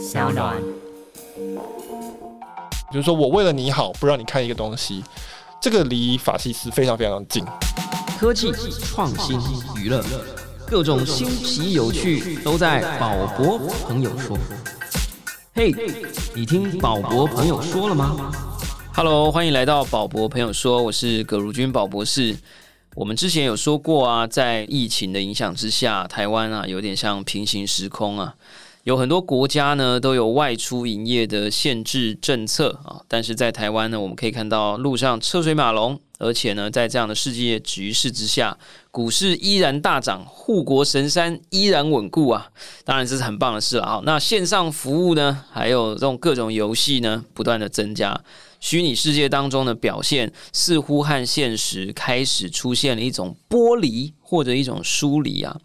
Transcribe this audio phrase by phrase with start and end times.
[0.00, 0.56] 小暖。
[2.90, 5.04] 就是说我为了你好，不让你看一个东西，
[5.60, 7.44] 这个离法西斯非常非常近。
[8.18, 8.50] 科技、
[8.82, 9.38] 创新、
[9.76, 10.02] 娱乐，
[10.66, 14.38] 各种新奇有趣都在宝博朋友说。
[15.54, 15.74] 嘿，
[16.34, 18.32] 你听宝博朋友说了吗
[18.94, 22.36] ？Hello，欢迎来到宝博朋友说，我是葛如君宝博士。
[22.94, 28.34] 我们之前有说过啊，在疫情的影响之下，台湾啊有点像平行时空啊。
[28.84, 38.56] 有很多国家呢都有外出营业的限制政策啊，但是在台湾呢，我们可以看到路上车水马龙，而且呢，在这样的世界局势之下，
[38.90, 42.48] 股市依然大涨，护国神山依然稳固啊！
[42.82, 44.00] 当然这是很棒的事了啊。
[44.04, 48.18] 那线上服务呢，还有这种各种游戏呢，不断的增加，
[48.60, 55.60] 虚拟世界当中的表现似乎和现实开始出现了一种剥离或者一种疏离啊。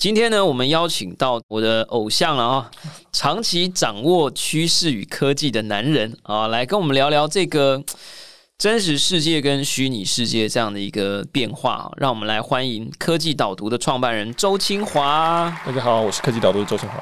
[0.00, 2.70] 今天呢，我们邀请到我的偶像了啊，
[3.12, 7.84] 长期掌握趋势与科技的男人啊，来跟我们聊聊这个
[8.56, 11.92] 真实世界跟虚拟世界这样的一个变化。
[11.98, 15.54] 让我们来欢迎科技导读的创办人周清华。
[15.66, 16.96] 大家好，我是科技导读的周清华。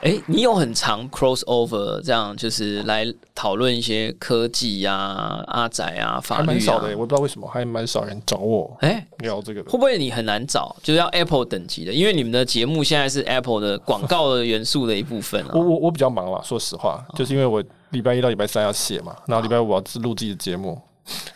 [0.00, 3.04] 哎，你有很长 cross over，这样就是来
[3.34, 6.90] 讨论一些科技呀、阿仔啊、法律啊，蛮少的。
[6.96, 9.70] 我不知道为什么还蛮少人找我哎聊这个的。
[9.70, 10.74] 会不会你很难找？
[10.84, 15.50] 就是要 Apple 等级的，因为你们的节目现在是 Apple 的广告的元素的一部分啊。
[15.52, 20.80] 我我我比较忙了，说实话，就是因为我礼拜一到礼拜三要写嘛，然后礼拜五要自录自己的节目，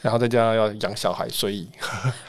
[0.00, 1.68] 然后再加上要养小孩，所以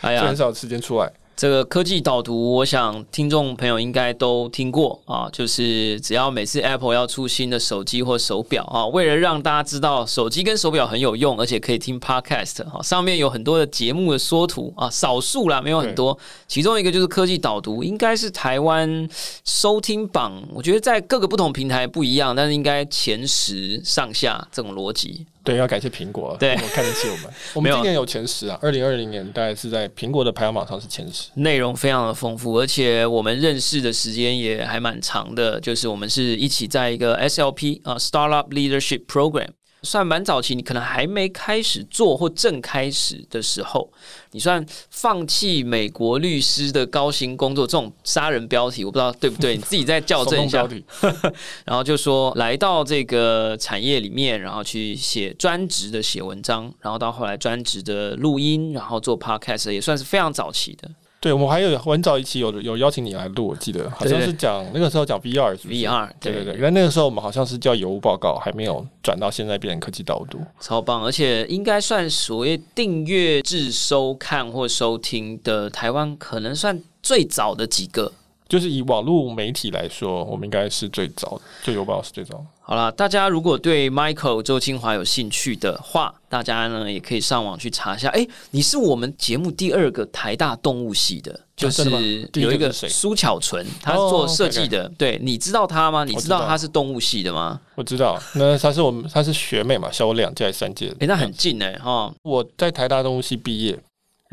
[0.01, 1.11] 哎呀， 很少时间出来。
[1.35, 16.17] 这个科技导读，我想听众朋友应该都听过啊，就是只要每次 Apple 要出新的手机或手表啊，为了让大家知道手机跟手表很有用，而且可以听 Podcast 啊，上面有很多的节目的缩图啊，少数啦，没有很多。
[16.47, 19.09] 其中一个就是科技导读，应该是台湾
[19.43, 25.25] 收听榜，我觉得在各个不同平台不一样，但是应该前十上下这种逻辑。
[25.43, 27.33] 对，要感谢苹果，对，看得起我们。
[27.53, 39.49] 我们今年有前十啊，二零二零年大概是在苹果的排行榜上是前十，内容非常的丰富，而且我们认识的时间也还蛮长的，就是我们是一起在一个 SLP 啊 Startup Leadership Program。
[39.83, 43.91] 算蛮早期，你可能还没开始做或正开始的时候，
[44.31, 50.67] 你算放弃美国律师的高薪工作，这种杀人标题我不知道对不对，你自己再校正一下。
[51.65, 60.89] 然后就说来到这个产业里面，然后去写专职的写文章，然后到后来专职的录音，然后做 podcast 也算是非常早期的。
[61.23, 78.11] 对，我们还有很早一期有有邀请你来录，我记得好像是讲那个时候讲 VR，VR，对对对，原来那个时候我们好像是叫有务报告，还没有转到现在变成科技导读，超棒，而且应该算所谓订阅制收看或收听的台湾，可能算最早的几个。
[78.53, 82.45] 就是以网络媒体来说，我们应该是最早的，就邮报是最早。
[82.61, 88.09] 好了，大家如果对 Michael 周清华有兴趣的话，大家呢也可以上网去查一下。
[88.09, 94.87] 哎，你是我们节目第二个台大动物系的，就是有一个苏巧纯，他做设计的。
[94.99, 96.03] 对，你知道他吗？
[96.03, 97.59] 你知道他是动物系的吗？
[97.73, 100.93] 我知道，那他是我们，他是学妹嘛，小我两届三届。
[100.99, 102.13] 哎，那很近哎哈。
[102.21, 103.79] 我在台大动物系毕业。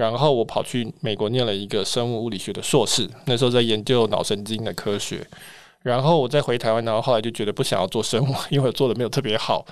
[0.01, 5.27] 然后我跑去美国念了一个生物物理学的硕士，那时候在研究脑神经的科学。
[5.83, 9.67] 然后我再回台湾，然后后来就觉得不想要做生物，因为我做的没有特别好。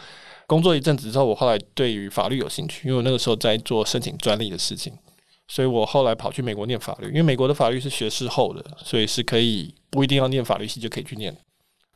[0.46, 4.92] 工作一阵子之后，我后来对于法律有兴趣，因为我那个时候在做申请专利的事情，
[5.46, 7.06] 所以我后来跑去美国念法律。
[7.06, 11.34] 因为美国的法律是学士后的，所以是可以不一定要念法律系就可以去念。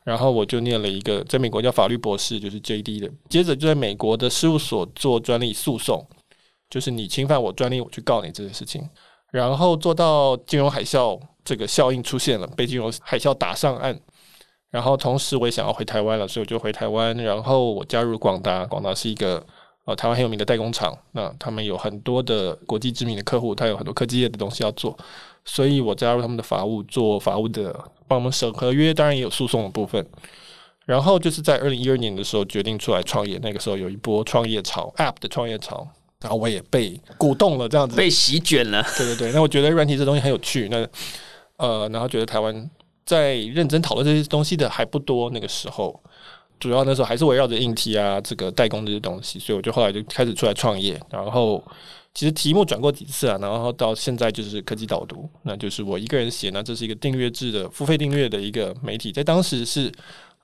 [0.03, 2.99] 然后我就念了一个在美国叫法律博士，就是 J.D.
[2.99, 3.11] 的。
[3.29, 6.03] 接着就在美国的事务所做专利诉讼。
[6.73, 8.81] 就是你侵犯我专利，我去告你这件事情，
[9.29, 13.95] 然后做到金融海啸这个效应出现了，被金融海啸打上岸，
[14.71, 19.45] 然后同时我也想要回台湾了，所以我就回台湾，然后我加入广达，广达是一个
[19.85, 24.97] 呃台湾很有名的代工厂，那他们有很多的国际知名的客户，他有很多科技业的东西要做，
[25.45, 27.71] 所以我加入他们的法务，做法务的，
[28.07, 30.03] 帮我们审合约，当然也有诉讼的部分，
[30.87, 35.87] 然后就是在二零一二年的时候决定出来创业，那个时候有一波创业潮，App 的创业潮。
[36.23, 38.81] 然后我也被鼓动了，这样子被席卷了。
[38.97, 40.69] 对对对，那我觉得软体这东西很有趣。
[40.71, 40.87] 那
[41.57, 42.69] 呃，然后觉得台湾
[43.05, 45.29] 在认真讨论这些东西的还不多。
[45.31, 46.01] 那个时候，
[46.61, 49.37] 主要那时候还是围绕着硬体啊，这个代工这些东西。
[49.37, 50.97] 所以我就后来就开始出来创业。
[51.11, 51.61] 然后
[52.13, 56.49] 其实题目转过几次啊，然后到现在就是科技导读，那就是我一个人写。
[56.51, 59.91] 那这是一个订阅制的付费订阅的一个媒体，在当时是。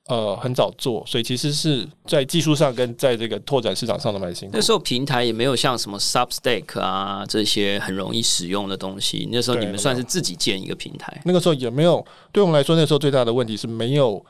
[0.10, 4.56] 呃，很早做，所以其实是在技术上跟在这个拓展市场上的蛮辛苦。
[4.56, 9.30] 那时候平台也没有像什么 Substack 啊这些很容易使用的东西。
[9.32, 11.22] 那时候你们算是自己建一个平台。
[11.26, 14.26] 那个时候也没有，对我们来说，那时候最大的问题是没有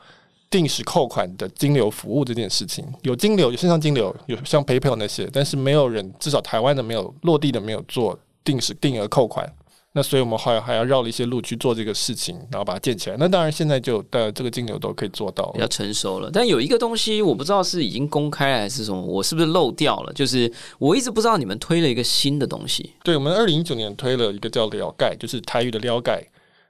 [0.50, 9.50] 定时扣款的金流服务这件事情，有金流，有线上金流，有像 PayPal 那些，但是没有人，至少台湾的没有落地的没有做定时定额扣款。
[9.92, 13.16] 那所以我们后来还要绕了一些路去做这个事情，然后把它建起来。
[13.18, 16.30] 那当然现在就的这个金牛都可以做到比较成熟了。
[16.32, 20.12] 但有一个东西我不知道是已经公开还是什么，我是不是漏掉了？
[20.12, 22.92] 就是我一直不知道你们推了一个新的东西。
[23.02, 26.24] 对，我们二零一九年推了一个叫“了盖”，就是台语的“了盖”。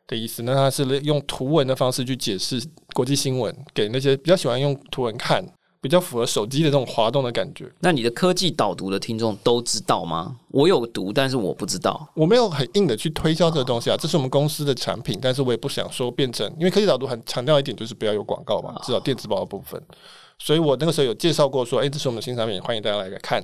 [0.06, 2.60] 的意思，那它是用图文的方式去解释
[2.94, 5.40] 国际新闻，给那些比较喜欢用图文看，
[5.80, 7.70] 比较符合手机的这种滑动的感觉。
[7.80, 10.36] 那你的科技导读的听众都知道吗？
[10.48, 12.06] 我有读，但是我不知道。
[12.14, 19.80] 我没有很硬的去推销这个东西啊，这是我们公司的产品，但是我也不想说变成，因为科技导读很强调一点就是不要有广告嘛，至少电子报的部分。
[20.38, 23.42] 所以我那个时候有介绍过说，哎，这是我们的新产品，欢迎大家来看。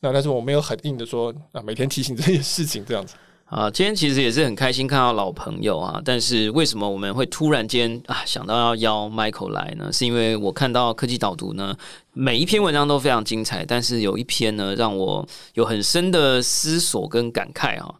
[0.00, 3.14] 那但是我没有很硬的说啊，每天提醒这些事情这样子。
[3.46, 9.92] 啊，今天其实也是很开心看到老朋友啊，但是为什么我们会突然间啊想到要邀 Michael 来呢？
[9.92, 11.76] 是因为我看到科技导读呢，
[12.12, 17.94] 每一篇文章都非常精彩，但是有一篇呢让我有很深的思索跟感慨啊。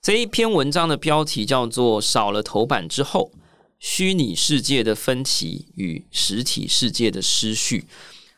[0.00, 3.30] 这一篇文章的标题叫做“少了头版之后，
[3.78, 7.84] 虚拟世界的分歧与实体世界的失序”。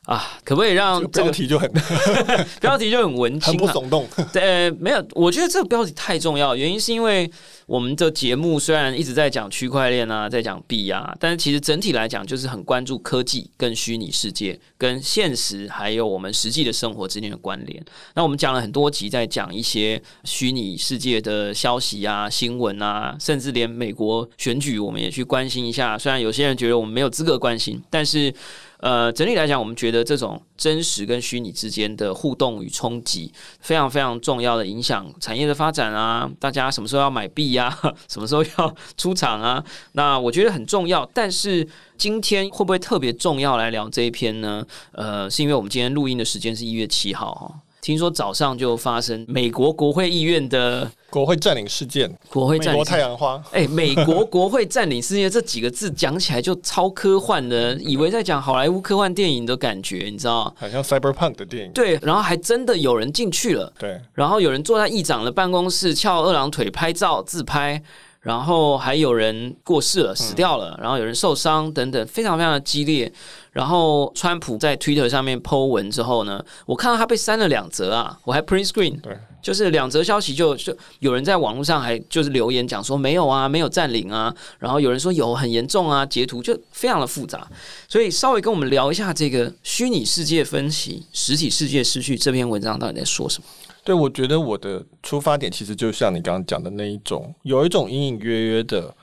[0.09, 1.71] 啊，可不可以让这个标题就很
[2.63, 4.09] 标题就很文青，很不耸动。
[4.33, 7.31] 对，没有，我觉得这个标题太重要，原因是因为
[7.67, 17.85] 我们的节目虽然一直在讲区块链啊，在讲币啊，但是其实整体来讲就是很关注科技跟虚拟世界、跟现实还有我们实际的生活之间的关联。
[18.15, 25.99] 那我们讲了很多集，在讲一些虚拟世界的消息啊、新闻啊，甚至连美国选举，我们也去关心一下。
[25.99, 28.33] 虽然有些人觉得我们没有资格关心，但是。
[28.79, 36.31] 呃，整体来讲，我们觉得这种真实跟虚拟之间的互动与冲击，非常非常重要的影响产业的发展啊。
[36.39, 37.77] 大家什么时候要买币呀？
[38.09, 39.65] 什么时候要出场啊？
[39.93, 41.05] 那我觉得很重要。
[41.13, 41.67] 但是
[41.97, 44.65] 今天会不会特别重要来聊这一篇呢？
[44.93, 47.55] 呃，是因为我们今天录音的时间是一月七号哈。
[47.81, 53.43] 听说早上就发生美国国会议院的国会占领事件，国会美国太阳花。
[53.53, 61.73] 哎，美国国会占领事件这几个字讲起来就超科幻的，以为在讲好莱坞科幻电影的感觉，你知道好像 cyberpunk 的电影。
[61.73, 63.73] 对，然后还真的有人进去了。
[63.79, 67.83] 对，然后有人坐在议长的办公室翘二郎腿拍照自拍，
[68.29, 73.11] 然后还有人过世了，死掉了，然后有人受伤等等，非常非常的激烈。
[73.53, 87.49] 然后，川普在 Twitter 上面 Po 文之后呢，我看到他被删了两则啊，我还 print screen，对，就是两则消息，就就有人在网络上还就是留言讲说没有啊，没有占领啊，然后有人说有很严重啊，截图就非常的复杂，
[87.89, 93.47] 所以稍微跟我们聊一下这个虚拟世界分析、实体世界失去这篇文章到底在说什么？
[93.89, 98.95] 对，我觉得我的出发点其实就像你刚刚讲的那一种，有一种隐隐约约的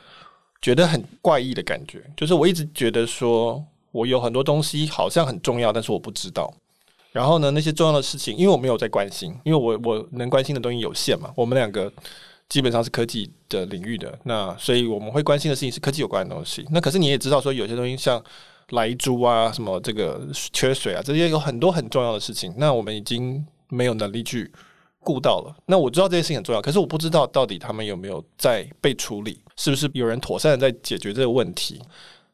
[0.62, 3.66] 觉得很怪异的感觉，就是我一直觉得说。
[3.96, 6.54] 我有很多东西好像很重要，但是我不知道。
[7.14, 11.32] 然后呢，那些重要的事情，因为我没有在关心，因为我我能关心的东西有限嘛。
[11.34, 11.90] 我们两个
[12.50, 16.66] 基本上是科技的领域的，那所以我们会关心的事情是科技有关的东西。
[16.72, 18.22] 那可是你也知道，说有些东西像
[18.72, 24.52] 来猪啊，什么这个缺水啊，这些有很多很重要的事情，那我们已经没有能力去
[25.06, 25.56] 顾到了。
[25.68, 31.80] 那我知道这件事情很重要，可是我不知道到底他们有没有在被处理，是不是有人妥善的在解决这个问题。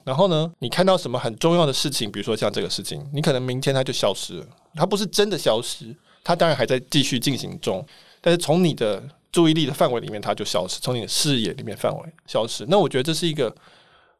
[0.03, 0.51] 然后呢？
[0.57, 4.45] 你看到什么很重要的事情，比如说像这个事情，你可能明天它就消失了。
[4.73, 7.85] 它不是真的消失，它当然还在继续进行中。
[8.19, 12.65] 但是从你的注意力的范围里面，它就消失；从你的视野里面范围消失。
[12.67, 13.55] 那我觉得这是一个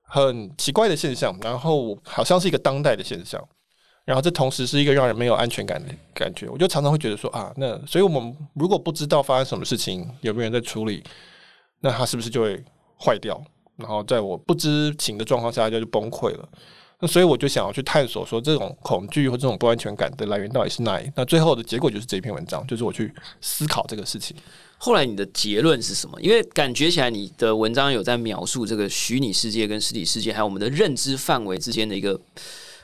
[0.03, 3.43] 很奇怪的现象，然后好像是一个当代的现象。
[4.03, 6.49] 然后这同时是一个让人没有安全感的感觉。
[6.49, 11.03] 我就常常会觉得说啊，那所以我们如果不知道发生什么事情，有没有人在处理，
[11.81, 12.61] 那它是不是就会
[12.99, 13.41] 坏掉？
[13.77, 16.49] 然后在我不知情的状况下，就就崩溃了。
[16.99, 21.11] 那所以我就想要去探索，说这种恐惧或这种不安全感的来源到底是哪里？
[21.15, 24.35] 那最后的结果就是这篇文章，就是我去思考这个事情。
[24.77, 26.19] 后来你的结论是什么？
[26.21, 32.19] 因为感觉起来你的文章有在描述这个虚拟世界跟实体世界，还有我们的认知范围之间的一个。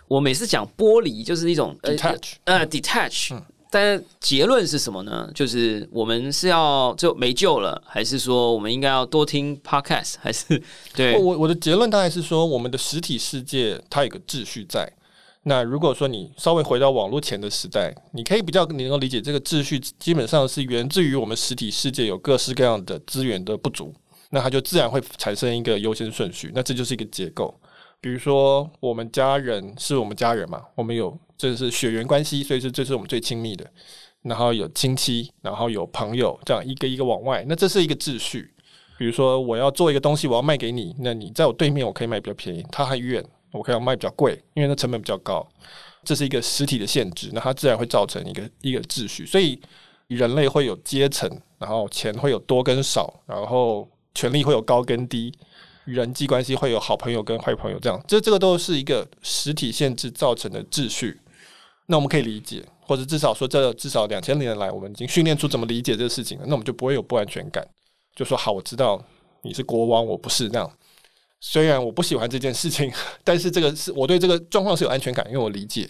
[0.07, 3.39] 我每次讲剥离，就是一种 detach，呃，detach。
[3.69, 5.29] 但结论是什么呢？
[5.35, 10.15] 就是我们是要就没救了，还是说我们应该要多听 podcast？
[10.23, 10.61] 还是
[10.95, 14.89] 对我我的结论大概是说，我们的实体世界它有个秩序在。
[15.43, 23.93] 那如果说你稍微回到网络前的时代，你可以比较你能够理解这个秩序，基本上是源自于我们实体世界有各式各样的资源的不足，
[24.29, 26.51] 那它就自然会产生一个优先顺序。
[26.55, 27.53] 那这就是一个结构。
[27.99, 31.17] 比如说，我们家人是我们家人嘛，我们有。
[31.39, 33.63] 这是血缘关系，所以是这是我们最亲密的。
[34.23, 38.51] 然后有亲戚，然后有朋友，这样一个一个往外，那这是一个秩序。
[38.97, 45.47] 比如说，我要做一个东西，我要卖给你，那你在我对面，我可以卖比较便宜，他很远，我可以要卖比较贵，因为那成本比较高，
[46.03, 49.23] 这是一个实体的限制，那它自然会造成一个一个秩序。
[49.23, 49.61] 所以
[50.07, 55.31] 人类会有阶层，然后钱会有多跟少，然后权力会有高跟低，
[55.87, 61.19] 人际关系会有好朋友跟坏朋友，这样这这个都是一个实体限制造成的秩序。
[61.85, 67.65] 那我们可以理解，或者至少说这至少两千年来，我们已经训练出怎么理解这个事情了，那我们就不会有不安全感，
[68.13, 69.01] 就说好，我知道
[69.43, 70.69] 你是国王，我不是这样。
[71.39, 72.91] 虽然我不喜欢这件事情，
[73.23, 75.89] 但是这个是我对这个状况是有安全感，因为我理解。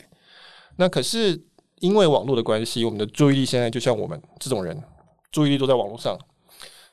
[0.76, 1.42] 那可是
[1.80, 4.80] 因为网络的关系，我们的注意力现在就像我们这种人，
[5.32, 6.16] 注意力都在网络上。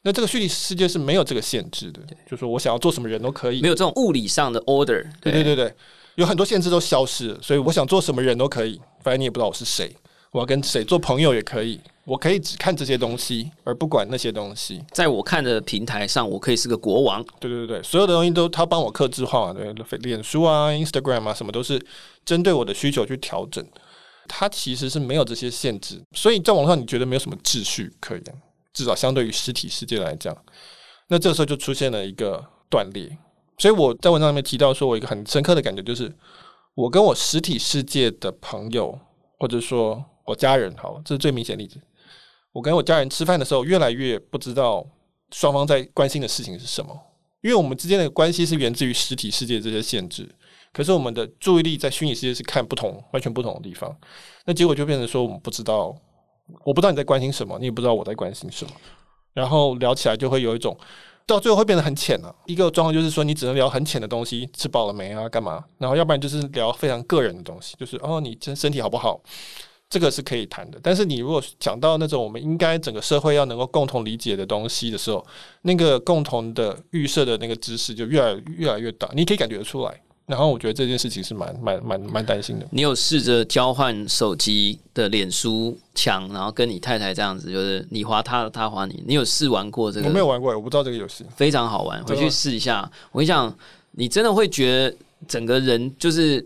[0.06, 5.02] 那这个虚拟世界是没有这个限制的，就说我想要做什么人都可以，没有这种物理上的 order。
[5.20, 5.74] 对对对对，
[6.16, 9.90] 有很多限制都消失了，所以我想做什么人都可以，反正你也不知道我是谁，
[10.30, 14.84] 我要跟谁做朋友也可以，我可以只看这些东西，而不管那些东西。
[14.92, 17.24] 在我看的平台上，我可以是个国王。
[17.40, 21.82] 对对对对，所有的东西都他帮我克制化嘛，对，脸书啊、Instagram 啊，什么都是
[22.26, 23.64] 针对我的需求去调整。
[24.28, 28.24] 它其实是没有这些限制，所以在网上你觉得没有什么秩序可言，
[28.74, 30.36] 至少相对于实体世界来讲，
[31.08, 33.16] 那这时候就出现了一个断裂。
[33.56, 36.12] 所以我在文章里面提到说，我一个很深刻的感觉就是，
[36.74, 38.98] 我跟我实体世界的朋友，
[39.38, 41.80] 或者说我家人，好，这是最明显例子。
[42.52, 44.84] 我跟我家人吃饭的时候，越来越不知道
[45.30, 47.00] 双方在关心的事情是什么，
[47.42, 50.28] 因为我们之间的关系是源自于实体世界这些限制。
[50.72, 53.96] 可是我们的注意力在虚拟世界是看不同、完全不同的地方，
[54.44, 55.96] 那结果就变成说，我们不知道，
[56.64, 58.72] 我不知道你在关心什么，你也不知道我在关心什么，
[59.32, 60.76] 然后聊起来就会有一种，
[61.26, 62.34] 到最后会变得很浅了。
[62.46, 65.64] 一个状况就是说，你只能聊很浅的东西，吃饱了没啊，干嘛？
[65.78, 69.20] 然后要不然就是聊非常个人的东西，就是哦，你真身体好不好？
[69.88, 70.78] 这个是可以谈的。
[70.82, 75.24] 但是你如果讲到那种我们应该整个社会要能够共同理解的东西的时候，
[75.62, 80.00] 那个共同的预设的那个知识就越来越来越大，你可以感觉得出来。
[80.26, 82.66] 然后我觉得这件事情是蛮蛮蛮蛮担心的。
[82.70, 89.02] 你有试着交换手机的脸书墙，然后跟你太太这样子，就是你划他，他划你。
[89.06, 90.08] 你有试玩过这个？
[90.08, 91.24] 我没有玩过，我不知道这个游戏。
[91.36, 92.90] 非常好玩，回去试一下。
[93.12, 93.54] 我跟你讲，
[93.92, 94.96] 你真的会觉得
[95.28, 96.44] 整个人就是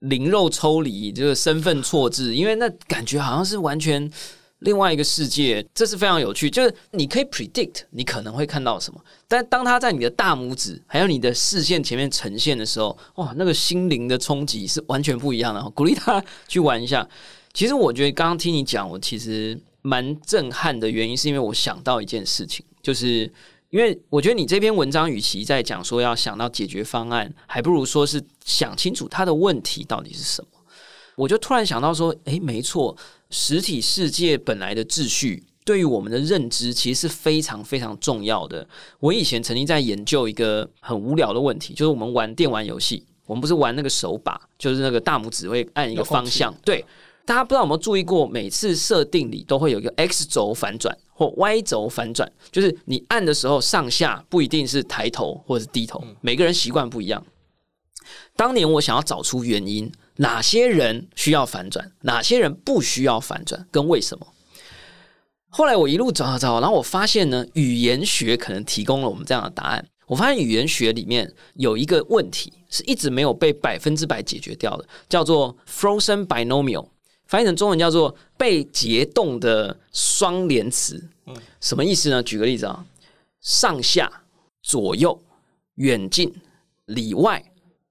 [0.00, 4.10] 灵肉抽离，就是身份错置，因为那感觉好像是完全。
[4.60, 6.48] 另外一个世界，这是非常有趣。
[6.48, 8.98] 就是你可以 predict 你可能会看到什么，
[9.28, 15.62] 但当他在你的大拇指还有你的视线前面呈现的时候，哇，那个心灵的冲击是完全不一样的。
[15.70, 17.06] 鼓励他去玩一下。
[17.52, 23.30] 其实我觉得刚刚听你讲，我其实蛮震撼的原因，是因为我想到一件事情，就是
[23.70, 30.48] 因为我觉得你这篇文章与其在讲说要想到解决方案，还不如说是想清楚他的问题到底是什么。
[31.14, 32.94] 我就突然想到说，诶，没错。
[33.30, 38.66] 实体世界本来的秩序对于我们的认知其实是非常非常重要的。
[39.00, 46.54] 我以前曾经在研究一个很无聊的问题，就是我们玩电玩游戏，我们不是玩那个手把，就是那个大拇指会按一个方向。
[46.64, 46.84] 对，
[47.24, 57.26] 大家不知道有没有注意过，每次设定里都会有一个 X 轴反转或 Y 轴反转，就是你按的时候上下不一定是抬头或者是低头，每个人习惯不一样。
[58.36, 59.90] 当年我想要找出原因。
[60.16, 64.26] 哪些人需要反转，哪些人不需要反转，跟为什么？
[65.48, 69.86] 后来我一路找找找，然后我发现呢，语言学可能提供了我们这样的答案。
[70.06, 76.88] 我发现语言学里面有一个问题是一直没有被百分之百解决掉的，叫做 frozen binomial，
[77.26, 81.08] 翻译成中文叫做被解冻的双连词。
[81.26, 82.22] 嗯，什么意思呢？
[82.22, 82.86] 举个例子啊，
[83.40, 84.22] 上下、
[84.62, 85.20] 左右、
[85.74, 86.32] 远近、
[86.84, 87.44] 里外。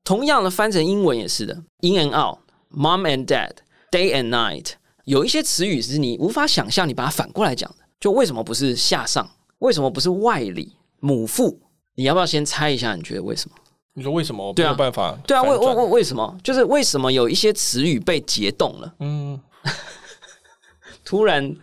[0.06, 9.28] 同样的翻成英文也是的，in and out，mom and dad，day and night，有一些词语是你无法想象，你把它反过来讲的，就为什么不是下上？
[9.60, 10.78] 为什么不是外里？
[11.00, 11.60] 母父？
[11.96, 12.96] 你要不要先猜一下？
[12.96, 13.56] 你觉得为什么？
[13.94, 14.54] 你说为什么？
[14.56, 15.18] 没有办法？
[15.26, 16.38] 对啊，为为为为什么？
[16.44, 18.94] 就是为什么有一些词语被解冻了？
[19.00, 19.42] 嗯，
[21.04, 21.56] 突然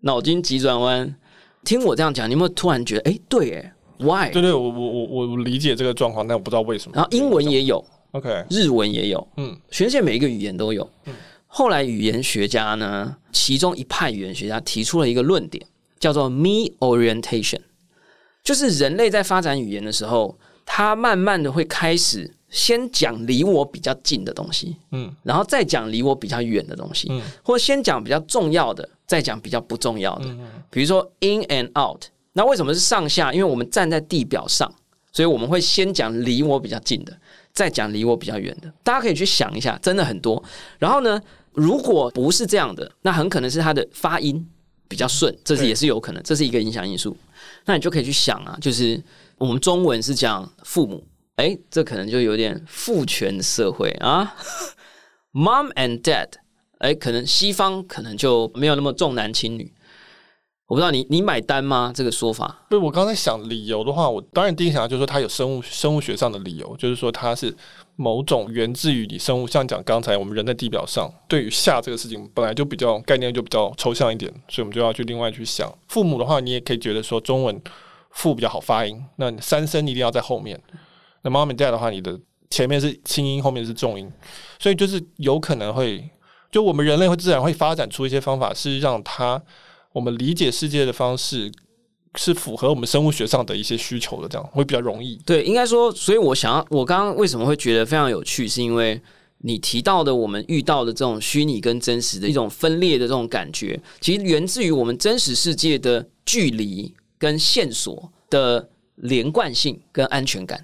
[0.00, 1.14] 脑筋急转弯，
[1.64, 3.72] 听我这样讲，你有没有突然觉得，哎，对，哎。
[3.98, 4.30] Why？
[4.30, 6.94] 对对，我我我我理解这个状况，但我不知道为什么。
[6.94, 10.88] 然后英文也有，OK，日文也有，嗯，全世界每一个语言都有。
[11.06, 11.14] 嗯，
[11.46, 15.64] 后来语言学家呢，其中一派语言学家提出了一个论点，
[15.98, 17.60] 叫做 Me Orientation，
[18.44, 30.36] 就是人类在发展语言的时候，他慢慢的会开始先讲离我比较近的东西，嗯，然后再讲离我比较远的东西，嗯，或先讲比较重要的，再讲比较不重要的，
[30.70, 32.04] 比如说 In and Out。
[32.36, 33.32] 那为什么是上下？
[33.32, 34.70] 因为我们站在地表上，
[35.10, 37.18] 所以我们会先讲离我比较近的，
[37.54, 38.70] 再讲离我比较远的。
[38.84, 40.42] 大家可以去想一下，真的很多。
[40.78, 41.18] 然后呢，
[41.54, 44.46] 如果不是这样的，那很可能是它的发音
[44.86, 47.16] 比较顺，这是也是有可能，这是一个影响因素。
[47.64, 49.02] 那你就可以去想啊，就是
[49.38, 51.02] 我们中文是讲父母，
[51.36, 54.36] 哎，这可能就有点父权社会啊，
[55.32, 56.28] mom and dad，
[56.80, 59.72] 哎，可能西方可能就没有那么重男轻女。
[60.68, 61.92] 我不知道你你买单吗？
[61.94, 62.64] 这个说法？
[62.68, 67.56] 不，我刚才想理由的话，我当然第一想到就是说它有生物生物学上的理由，就是说它是
[67.94, 75.72] 某种源自于你生物，像讲刚才我们人在地表上，对于下这个事情本来就比较概念就比较抽象一点，所以我们就要去另外去想。
[75.86, 77.62] 父母的话，你也可以觉得说中文
[78.10, 80.60] 父比较好发音，那三声一定要在后面。
[81.22, 82.18] 那 mom and dad 的话，你的
[82.50, 84.10] 前面是轻音，后面是重音，
[84.58, 86.10] 所以就是有可能会，
[86.50, 89.40] 就我们人类会自然会发展出一些方法，是让它。
[89.96, 91.50] 我们理解世界的方式
[92.16, 95.18] 是符合我们生物学上的一些需求的，这样会比较容易。
[95.24, 99.00] 对，应该说，所以我想要，我刚刚为什么会觉得非常有趣，是因为
[99.38, 110.62] 你提到的我们遇到的这种虚拟跟真实的一种分裂的这种感觉，其实源自于我们真实世界的距离跟线索的连贯性跟安全感。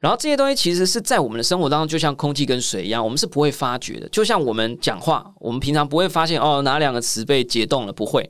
[0.00, 4.08] 然后这些东西其实是在我们的生活当中，就像空气跟水一样，我们是不会发觉的。
[4.08, 8.28] 就像我们讲话，我们平常不会发现哦，哪两个词被解冻了，不会。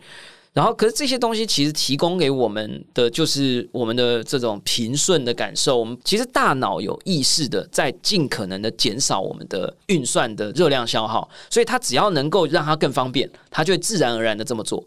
[0.55, 5.79] 然后，可是这些东西其实提供给我们的就是我们的这种平顺的感受。
[5.79, 14.87] 我们其实大脑有意识的在尽可能的减少我们的运算的热量消耗，所以它只要能够让它更方便，它就会自然而然的这么做。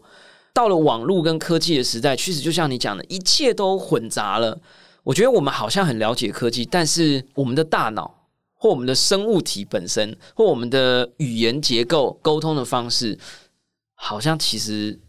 [0.52, 4.56] 到了网络跟科技的时代，确实就像你讲的，一切都混杂了。
[5.02, 13.18] 我觉得我们好像很了解科技，但是我们的大脑或我们的生物体本身或我们的语言结构、沟通的方式，
[13.96, 15.00] 好像其实。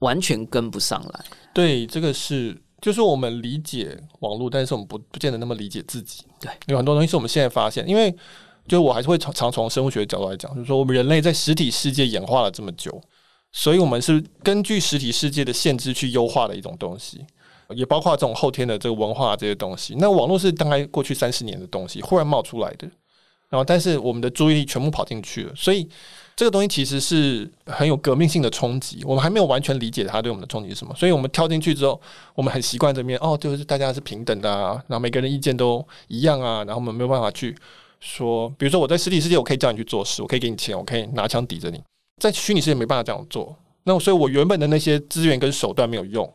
[0.00, 1.24] 完全跟不上来。
[1.54, 6.22] 对，这个是就是我们理解网络，但是我们不不见得那么理解自己。
[6.38, 8.14] 对，有很多东西是我们现在发现，因为
[8.68, 13.00] 就我还是会常常从生物学的角度来讲，就是说我们人类在实体世界演化了这么久，
[13.52, 17.24] 所以我们是根据实体世界的限制去优化的一种东西，
[17.70, 19.94] 也包括这种后天的这个文化这些东西。
[19.98, 22.86] 那网络是大概过去三十年的东西忽然冒出来的，
[23.48, 25.88] 然后但是我们的注意力全部跑进去了，所以。
[26.36, 31.98] 这个东西其实是很有革命性的冲击，我们还没有完全理解它对我们的冲击是什么，所以我们跳进去之后，
[32.34, 37.56] 我们很习惯这面哦，就是大家是平等的啊，然后每个人意见都一样啊，然后我们没有办法去
[38.00, 41.82] 说，比如说我在实体世界我可以叫你去做事，我可以给你钱，我可以拿枪抵着你，
[42.20, 46.30] 在虚拟世界没办法这样做，那所以我原本的那些资源跟手段没有用，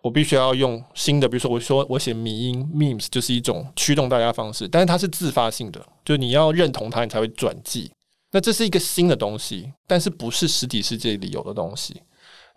[0.00, 7.90] 我必须要用新的，比如说我说我写迷音 memes 就是一种驱动大家方式，但是它是自发性的，就你要认同它，你才会转寄。
[8.32, 12.00] 那这是一个新的东西，但是不是实体世界里有的东西，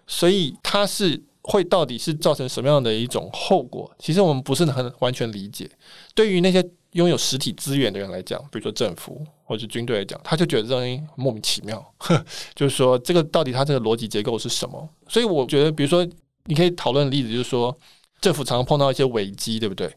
[0.05, 3.91] 所以它是会到底是造成什么样的一种后果？
[3.97, 5.69] 其实我们不是很完全理解。
[6.13, 11.83] 对于那些拥有实体资源的人来讲，比如说政府或者军队来讲，他就觉得这东西莫名其妙，
[12.53, 14.87] 就是说这个到底它这个逻辑结构是什么？
[15.07, 16.07] 所以我觉得，比如说
[16.45, 17.75] 你可以讨论的例子就是说，
[18.21, 19.91] 政府常常碰到一些危机，对不对？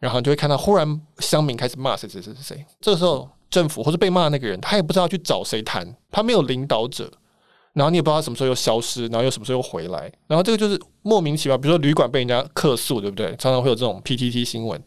[0.00, 3.30] 然后你就会看到忽然乡民开始骂谁谁谁谁谁，这个时候。
[3.50, 7.10] 政府或者被骂的那个人，他也不知道去找谁谈，他没有领导者，
[7.72, 11.56] 然后你也不知道他什么时候又消失，然后又什么时候又回来，然后这个就是莫名其妙。
[11.56, 13.28] 比如说旅馆被人家客诉，对不对？
[13.36, 14.82] 常常会有这种 PTT 新闻，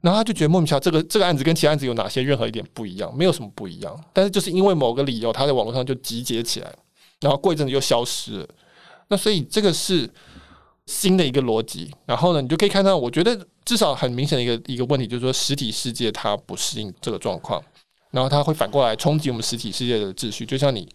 [0.00, 3.14] 然后他就觉得莫名其妙，这个这个案子跟其他案子有哪些任何一点不一样？
[3.16, 6.72] 没有什么不一样，但是就是因为某个理由，他在网络上就集结起来，
[7.20, 8.48] 然后过一阵子又消失了。
[9.08, 10.10] 那所以这个是
[10.86, 11.92] 新的一个逻辑。
[12.06, 13.38] 然后呢，你就可以看到，我觉得。
[13.66, 17.60] 至少很明显的一个一个问题，就是说实体世界它不适应这个状况，
[18.12, 20.46] 然后它会反过来冲击我们实体世界的秩序。
[20.46, 20.88] 就像你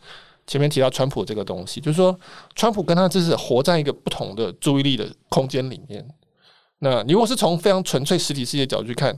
[0.47, 2.17] 前面提到川普这个东西，就是说
[2.55, 6.01] 川普跟他这是活在一个不同的注意力的空间里面。
[6.79, 9.13] 那你如果是从非常纯粹实体世界角度去看，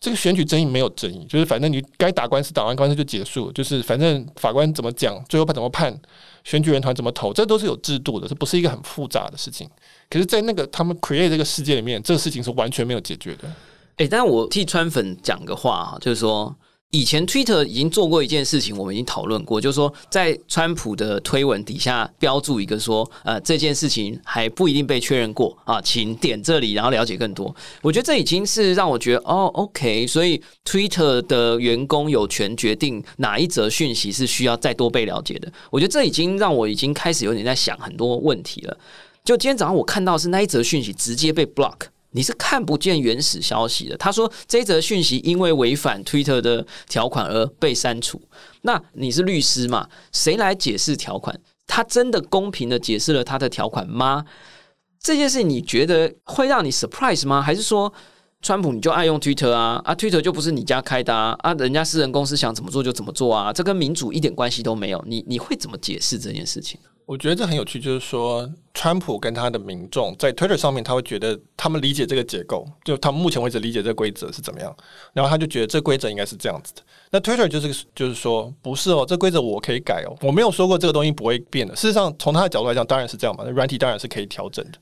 [0.00, 5.94] 这个选举争议没有争议，就是反正你该打官司打完官司就结束，就是反正法官怎么讲，最后判怎么判，
[6.42, 9.68] 选举人团怎么投，这都是有制度的，这不是一个很复杂的事情。
[10.10, 13.52] 可是，在那个他们 create 这个世界里面，这个事情是完全没有解决的。
[13.96, 16.54] 哎，但我替川粉讲个话哈，就是说。
[16.90, 27.52] 以前 Twitter 已经做过一件事情，我们已经讨论过，就是说在川普的推文底下标注一个说，呃，这件事情还不一定被确认过啊，请点这里，然后了解更多。
[27.82, 35.52] 我觉得这已经是让我觉得哦，OK，所以 Twitter 的员工有权决定哪一则讯息是需要再多被了解的。
[35.72, 38.78] 我觉得这已经让我已经开始有点在想很多问题了。
[39.24, 41.86] 就今天早上我看到是那一则讯息直接被 block。
[42.10, 43.96] 你是看不见原始消息的。
[43.96, 48.20] 他说这则讯息因为违反 Twitter 的条款而被删除。
[48.62, 49.88] 那你是律师嘛？
[50.12, 51.40] 谁来解释条款？
[51.66, 54.24] 他真的公平的解释了他的条款吗？
[55.00, 57.42] 这件事你觉得会让你 surprise 吗？
[57.42, 57.92] 还是说
[58.42, 59.80] 川普你就爱用 Twitter 啊？
[59.84, 61.34] 啊，Twitter 就不是你家开的啊？
[61.40, 63.52] 啊，人家私人公司想怎么做就怎么做啊？
[63.52, 65.02] 这跟民主一点关系都没有。
[65.08, 66.78] 你你会怎么解释这件事情？
[67.06, 74.74] 我觉得这很有趣，就是说，川普跟他的民众在 Twitter 上面，他会觉得他们理解这个结构，就他们目前为止理解这个规则是怎么样，
[75.12, 76.82] 然后他就觉得这规则应该是这样子的。
[77.10, 81.76] 那 Twitter 就是就是说，不是哦，这规则我可以改哦，我没有说过这个东西不会变的。
[81.76, 84.78] 事实上，从他的角度来讲，当然是这样嘛，那软体当然是可以调整的。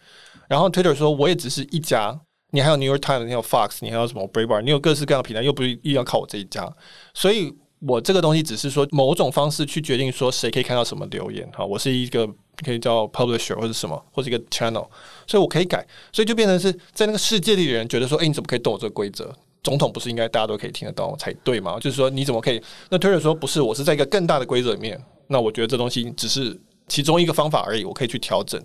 [0.46, 2.16] 然后 Twitter 说，我也只是一家，
[2.52, 6.72] 你还有 New York Times，你有 Fox，你还有什么 Bravebar，你有各式各样的平台，又不是一定要靠我这一家，
[7.14, 7.52] 所以。
[7.86, 12.26] 我这个东西只是说某种方式去决定说谁可以看到什么留言哈，我是一个
[12.64, 14.86] 可以叫 publisher 或者什么或者一个 channel，
[15.26, 19.34] 所以我可以改，所以就变成是在那个世界里的人觉得说，哎，你怎么可以动我这个规则？
[19.64, 21.78] 总统不是应该大家都可以听得到才对吗？
[21.80, 22.62] 就是说你怎么可以？
[22.88, 28.62] 那 Twitter 说不是，我是在一个更大的规则里面，那我觉得这东西只是其中一个方法而已，我可以去调整。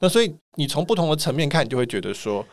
[0.00, 2.44] 那所以你从不同的层面看，你就会觉得说。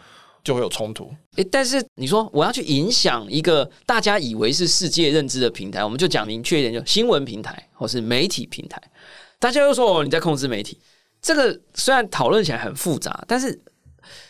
[0.46, 1.12] 就会有冲突。
[1.38, 8.80] 诶，但是你说我要去影响一个大家以为是世界认知的平台，我们就讲明确一点，就新闻平台或是媒体平台。
[9.40, 10.80] 大家又说你在控制媒体，
[11.20, 13.60] 这个虽然讨论起来很复杂，但是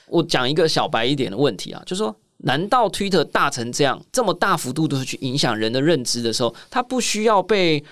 [0.07, 7.83] 我讲一个小白一点的问题啊，就是说，难道推特大成这样，这么大幅度都是去影响人的认知的时候，它不需要被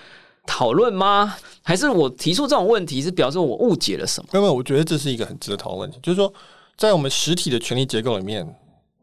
[0.47, 1.35] 讨论吗？
[1.61, 4.29] 还是我提出这种问题是表示我误解了什么？
[4.31, 6.33] 没有我觉得这是一个很值得讨论问题，就是说。
[6.77, 8.45] 在我们实体的权力结构里面，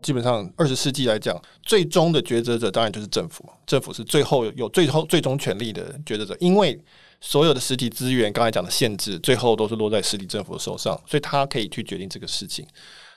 [0.02, 3.48] 基本上二十世纪来讲，最终的抉择者当然就是政府。
[3.66, 6.78] 政府是最后有最后最终权力的抉择者，因为
[7.20, 12.66] 所有的实体资源，刚才讲的限制，最后都是落在实体政府的手上，所以他可以去决定这个事情。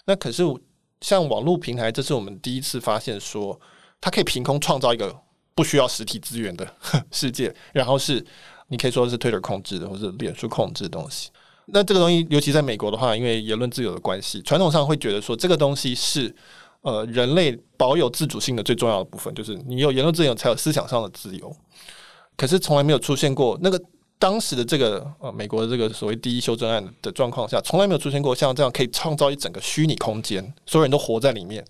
[0.05, 0.43] 那可是
[1.01, 3.59] 像网络平台，这是我们第一次发现，说
[3.99, 5.13] 它可以凭空创造一个
[5.55, 6.67] 不需要实体资源的
[7.11, 8.23] 世界，然后是
[8.67, 11.29] 你可以说是 Twitter 控制的，或者脸书控制的东西。
[11.67, 16.34] 那这个东西，尤其在美国的话，因为言论自由的关系，传统上会觉得说这个东西是
[16.82, 21.56] 呃人类保有自主性的最重要的部分，就是你有言论自由才有思想上的自由。
[22.36, 23.82] 可是从来没有出现过那个
[24.19, 31.63] 当时的这个呃美国的这个所谓第一修正案的状况下，从来没有出现过像这样可以创造一整个虚拟空间，所有人都活在里面。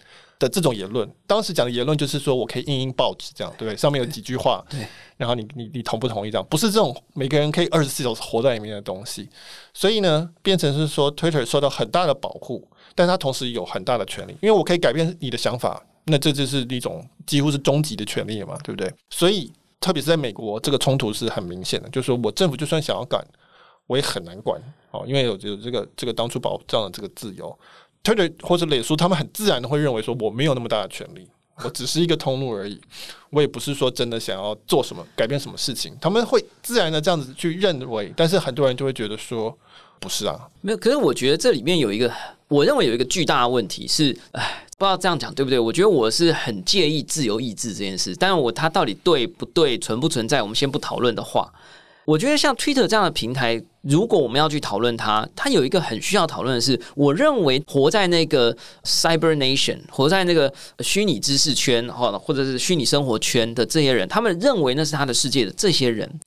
[0.43, 3.77] 的这种言论，当时讲的言论就是说我可以印印报纸，这样对不对？
[3.77, 6.29] 上面有几句话，对，然后你你你同不同意？
[6.29, 9.29] 这样不是这种每个人可以二十四小时活在里面的东西，
[9.73, 18.93] 所以呢，变成是说 Twitter 受到很大的保护，但它同时有很大的权利，因为我可以改变你的想法，那这就是一种几乎是终极的权利嘛，对不对？
[19.09, 23.25] 所以特别是在美国，这个冲突是很明显的，就是说我政府就算想要管，
[23.87, 27.57] 我也很难管哦，因为有有这个这个当初保障的这个自由。
[28.03, 31.25] 特特或者脸书，他们很自然的会认为说，我没有那么大的权利，
[31.63, 32.79] 我只是一个通路而已，
[33.29, 39.57] 我也不是说真的想要做什么改变什么事情，他们会自然的这样子去认为，但是很多人就会觉得说，
[39.99, 40.77] 不是啊，没有。
[40.77, 42.11] 可是我觉得这里面有一个，
[42.49, 45.57] 我认为有一个巨大的问题是，哎，不知道这样讲对不对？
[45.57, 51.49] 我觉得我是很介意自由意志这件事，但是我它到底对不对、存不存在，我们先不讨论的话。
[52.05, 66.19] 我觉得像 Twitter 这样的平台，如果我们要去讨论它，它有一个很需要讨论的是，我认为活在那个 Cyber Nation，活在那个虚拟知识圈，或或者是虚拟生活圈的这些人，他们认为那是他的世界的这些人，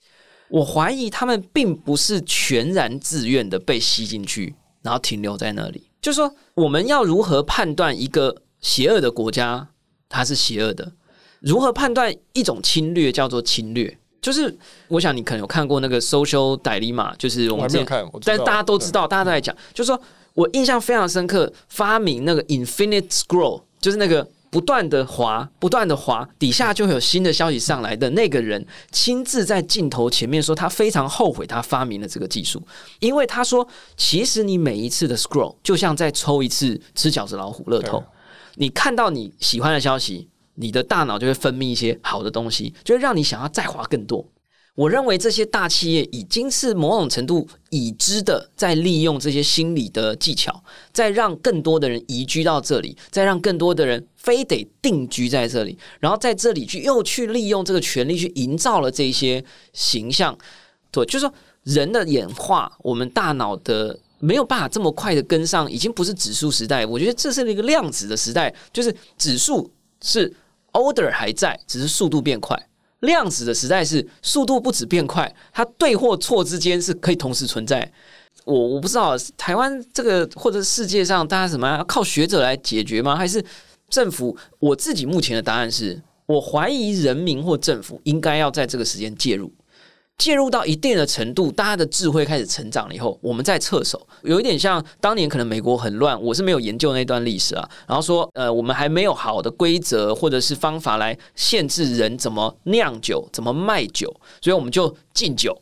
[0.49, 5.91] 我怀疑他们并不是全然自愿的被吸进去，然后停留在那里。
[6.01, 9.69] 就是说，我们要如何判断一个邪恶的国家
[10.09, 10.93] 它是邪恶的？
[11.41, 13.99] 如何判断一种侵略叫做侵略？
[14.27, 14.53] 就是
[14.89, 20.01] 我想你可能有看过那个 social dilemma，就是我们没有看，但大家都知道，大家都在讲，就是说
[20.35, 32.61] 我印象非常深刻，发明那个 infinite scroll，就是那个不断的滑，不断的滑，底下就会有新的消息上来的那个人，亲自在镜头前面说他非常后悔他发明了这个技术，
[32.99, 33.65] 因为他说
[33.97, 38.03] 其实你每一次的 scroll 就像在抽一次吃饺子老虎乐透，
[38.57, 40.29] 你看到你喜欢的消息。
[40.57, 44.27] 你的大脑就会分泌一些好的东西，就会让你想要再花更多。
[44.75, 59.43] 我认为这些大企业已经是某种程度已知的，在利用这些心理的技巧，在让更多的人移居到这里，再让更多的人非得定居在这里，然后在这里去又去利用这个权利去营造了这些
[59.73, 60.37] 形象。
[60.91, 69.71] 对，就是说人的演化，我们大脑的没有办法这么快的跟上，已经不是指数时代，我觉得这是一个量子的时代，就是指数
[70.03, 70.31] 是。
[70.77, 72.57] Order 还在，只是速度变快。
[73.01, 77.91] 量子的时代是速度不止变快，它对或错之间是可以同时存在。
[78.45, 83.17] 我我不知道台湾这个或者世界上大家什么要靠学者来解决吗？
[83.17, 83.45] 还是
[83.89, 84.37] 政府？
[84.59, 89.53] 我自己目前的答案是我怀疑人民或政府应该要在这个时间介入。
[90.19, 97.69] 介入到一定的程度，大家的智慧开始成长了以后，我们再撤手，有一点像当年可能美国很乱，我是没有研究那段历史啊。
[97.87, 104.09] 然后说，呃，我们还没有好的规则或者是方法来限制人怎么酿酒、怎么卖酒，
[104.41, 105.57] 所以我们就禁酒。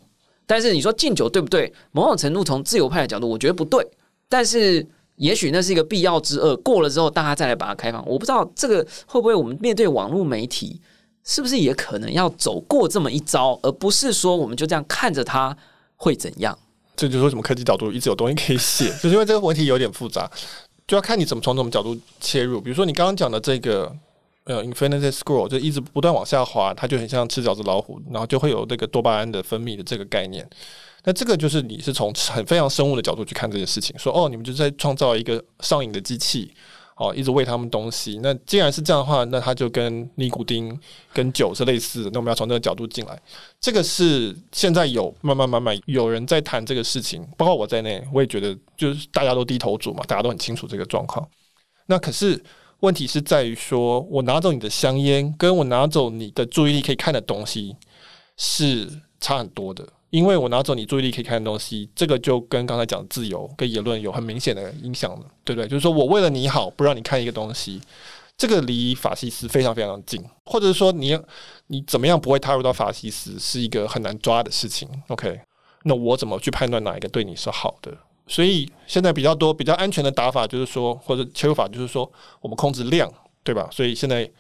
[0.47, 1.73] 但是你说禁酒对不对？
[1.91, 3.85] 某种程度从自由派的角度，我觉得不对。
[4.29, 4.87] 但是
[5.17, 8.07] 也许那是一个必要之恶，过了之后大家再来把它开放。
[8.07, 10.81] 我不知道这个会不会我们面对网络媒体，
[11.25, 15.57] 是不是也可能要走过这么一招，而不是说我们就这样看着它
[15.97, 16.57] 会怎样？
[16.95, 20.31] 这就是为什么科技角度一直有东西可以写， 就是因为这个问题有点复杂，
[20.87, 22.61] 就要看你怎么从什么角度切入。
[22.61, 23.91] 比如说你刚刚讲的这个
[24.45, 30.49] 呃，infinity scroll 就一直不断往下滑，它就很像吃饺子老虎，然后就会有那个多巴胺的分泌的这个概念。
[31.05, 36.55] 那这个就是你是从很非常生物的角度去看这件事情，说哦，你们就在创造一个上瘾的机器，
[36.97, 38.21] 哦，一直喂他们东西。
[38.23, 40.79] 那既然是这样的话，那它就跟尼古丁、
[41.13, 42.11] 跟酒是类似的。
[42.13, 43.21] 那我们要从这个角度进来，
[43.61, 51.29] 这个是现在有慢慢慢慢有人在谈这个事情，包括我在内，我也觉得就是大家都低头族嘛，大家都很清楚这个状况。
[51.87, 52.41] 那可是
[52.81, 57.75] 问题是在于说，我拿走你的香烟，跟我拿走你的注意力可以看的东西
[58.37, 59.85] 是差很多的。
[60.15, 65.67] 因为我拿走你注意力可以看的东西，这个就跟刚才讲自由跟言论有很明显的影响了，对不对？
[65.67, 67.81] 就是说我为了你好，不让你看一个东西，
[68.39, 71.19] 这个离法西斯非常非常近，或者是说你
[71.67, 74.89] 你怎么样不会踏入到法西斯，是一个很难抓的事情。
[75.09, 75.41] OK，
[75.83, 77.93] 那我怎么去判断哪一个对你是好的？
[78.29, 82.09] 所以现在比较多比较安全的打法就是说，或者切入法就是说，
[82.41, 83.69] 我们控制量，对吧？
[83.73, 84.31] 所以现在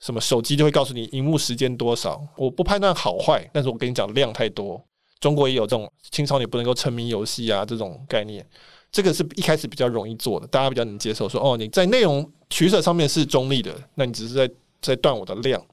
[0.00, 4.84] 什么手机就会告诉你荧幕时间多少，我不判断好坏，但是我跟你讲量太多。
[5.24, 8.46] 中国也有这种青少年不能够沉迷游戏啊这种概念，
[8.92, 11.26] 这个是一开始比较容易做的，大家比较能接受。
[11.26, 14.50] 说哦，你在内容取舍上面是中立的，那你只是在
[14.82, 15.64] 在断我的量，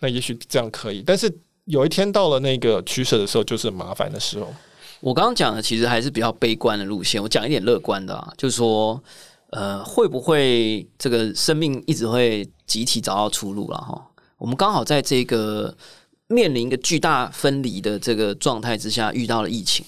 [0.00, 1.02] 那也许这样可以。
[1.06, 1.34] 但是
[1.64, 4.54] 有一天到了那个取舍的时候，就是麻烦的时候。
[5.00, 9.02] 我刚刚讲的其实还是比较悲观的路线，我讲一点乐观的啊，就是说，
[9.52, 14.06] 呃，会不会这个生命一直会集体找到出路了哈？
[14.36, 15.74] 我们刚好在这个。
[16.28, 19.84] 面临一个巨大分离的这个状态之下，遇到了疫情。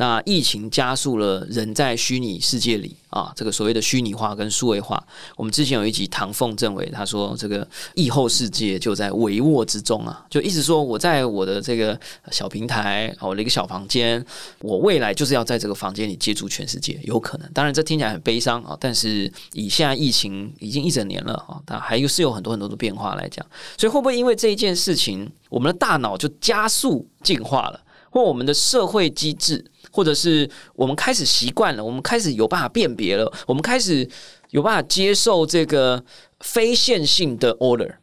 [0.00, 5.06] 那疫情加速了人在虚拟世界里啊，这个所谓的虚拟化跟数位化。
[5.36, 14.24] 我们之前有一集唐凤政委他说，这个疫后世界就在帷幄之中啊，就一直说我在我的这个小平台，我的一个小房间，
[14.60, 17.46] 我未来就是要在这个房间里接触全世界，有可能。
[17.52, 23.44] 当然这听起来很悲伤啊，但是以现在疫情已经一整年了啊，但还是有很多很多的变化来讲，
[23.76, 27.78] 所以会不会因为这一件事情，我们的大脑就加速进化了，
[28.10, 29.64] 或我们的社会机制？
[29.92, 34.08] 或者是我们开始习惯了，我们开始有办法辨别了，我们开始
[34.50, 36.04] 有办法接受这个
[36.40, 37.96] 非线性的 order。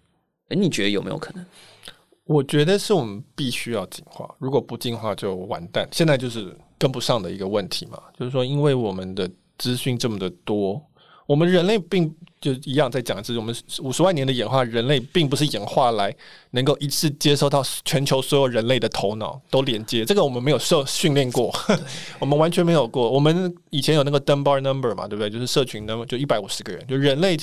[0.49, 1.45] 哎，你觉得有没有可能？
[2.25, 5.87] 我觉得是我们必须要进化，如果不进化就完蛋。
[5.91, 10.81] 现在就是跟不上的一个问题嘛，就是说，因为我们的资讯这么的多，
[11.27, 12.11] 我们人类并。
[12.39, 16.15] 就一样在讲，就是我们五十万年的演化，人类并不是演化来
[16.51, 21.51] 能够一次接收到全球所有人类的头脑都连接，这个我们没有受训练过，
[22.21, 23.09] 我们完全没有过。
[23.09, 25.31] 我们以前有那个 Dunbar number 嘛，对不对？
[25.31, 27.35] 就是社群的，就一百五十个人，就人类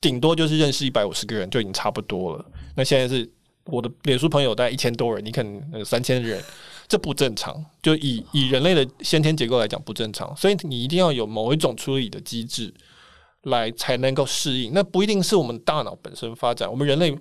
[0.00, 2.44] 顶多就是认识一百五十个人就已经差不多了。
[2.76, 3.30] 那现在是
[3.66, 6.42] 我的脸书朋友大概一千多人，你可能三千人，
[6.88, 7.62] 这不正常。
[7.82, 12.72] 就以以人类的先天结构来讲不正常，所以你一定要有某一种处理的机制。
[13.44, 16.70] 来才能够适应，那不一定是我们大脑本身发展。
[16.70, 17.14] 我们人类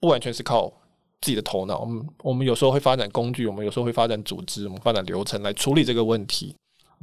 [0.00, 0.72] 不完全是靠
[1.20, 6.54] 自己的头脑，我们我们有时候会发展工具，我们有时候会发展组织，我们发展流程来处理这个问题。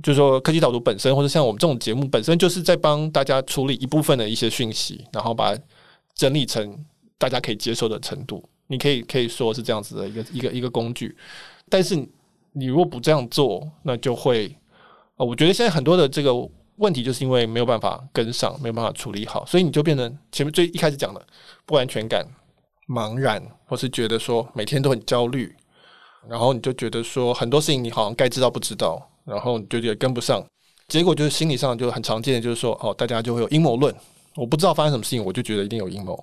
[0.02, 5.62] 就是说，科技导读本身，或者像我们这种节目本身，就是在帮大家处理一部分的一些讯息，然后把它
[6.16, 6.86] 整理成
[7.18, 8.44] 大家可以接受的程度。
[8.68, 11.16] 你可以可以说是这样子的一个一个一个工具，
[11.70, 11.96] 但是
[12.54, 14.56] 你如果不这样做，那就会
[15.18, 16.32] 呃，我觉得现在很多的这个。
[16.80, 21.22] 问题就是因为没有办法跟上，没有办法处理好，所以你就变成前面最一开始讲的
[21.66, 22.26] 不安全感、
[22.88, 25.56] 茫然，或是觉得说每天都很焦虑，
[26.28, 30.44] 然后你就觉得说很多事情你好像该知道不知道，然后你就觉得跟不上，
[30.88, 33.94] 结果就是心理上就很常见的就是说哦，大家就会有阴谋论，
[34.36, 36.18] 我不知道发生什么事情，我就觉得一定有阴谋，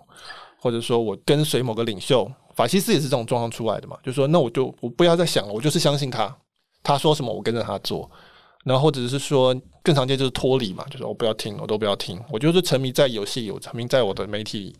[0.60, 6.34] 或者说我跟随某个领袖，法西斯也是这种状况出来的嘛，就说那我就我不要再想了，我就是相信他，
[6.82, 8.10] 他说什么我跟着他做。
[8.64, 9.54] 然后或者是说
[9.86, 14.74] 更常见就是脱离嘛，就是我不要听，我都不要听，我就是沉迷在游戏，我沉迷在我的媒体，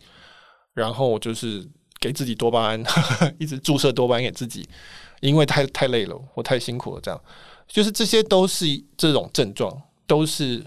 [0.73, 1.65] 然后我就是
[1.97, 2.83] 给自己多巴胺，
[3.39, 4.67] 一直注射多巴胺给自己，
[5.21, 7.17] 因为太太累了，我太辛苦了，这样
[7.69, 8.65] 就是这些都是
[8.97, 10.61] 这种症状，都是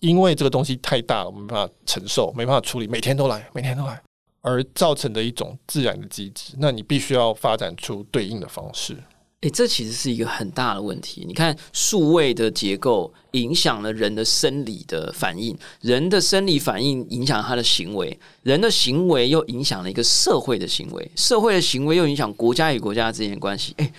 [0.00, 4.02] 因为这个东西太大了，我没办法承受，没办法处理，每天都来，每天都来，
[4.42, 6.52] 而造成的一种自然的机制。
[6.58, 8.98] 那你必须要发展出对应的方式。
[9.42, 11.24] 诶，这其实是一个很大的问题。
[11.24, 23.72] 你看，数位的结构影响了人的生理的反应，人的生理反应影响他的行为，人的行为又影响了一个社会的行为，社会的行为又影响国家与国家之间的关系。
[23.76, 23.92] 诶，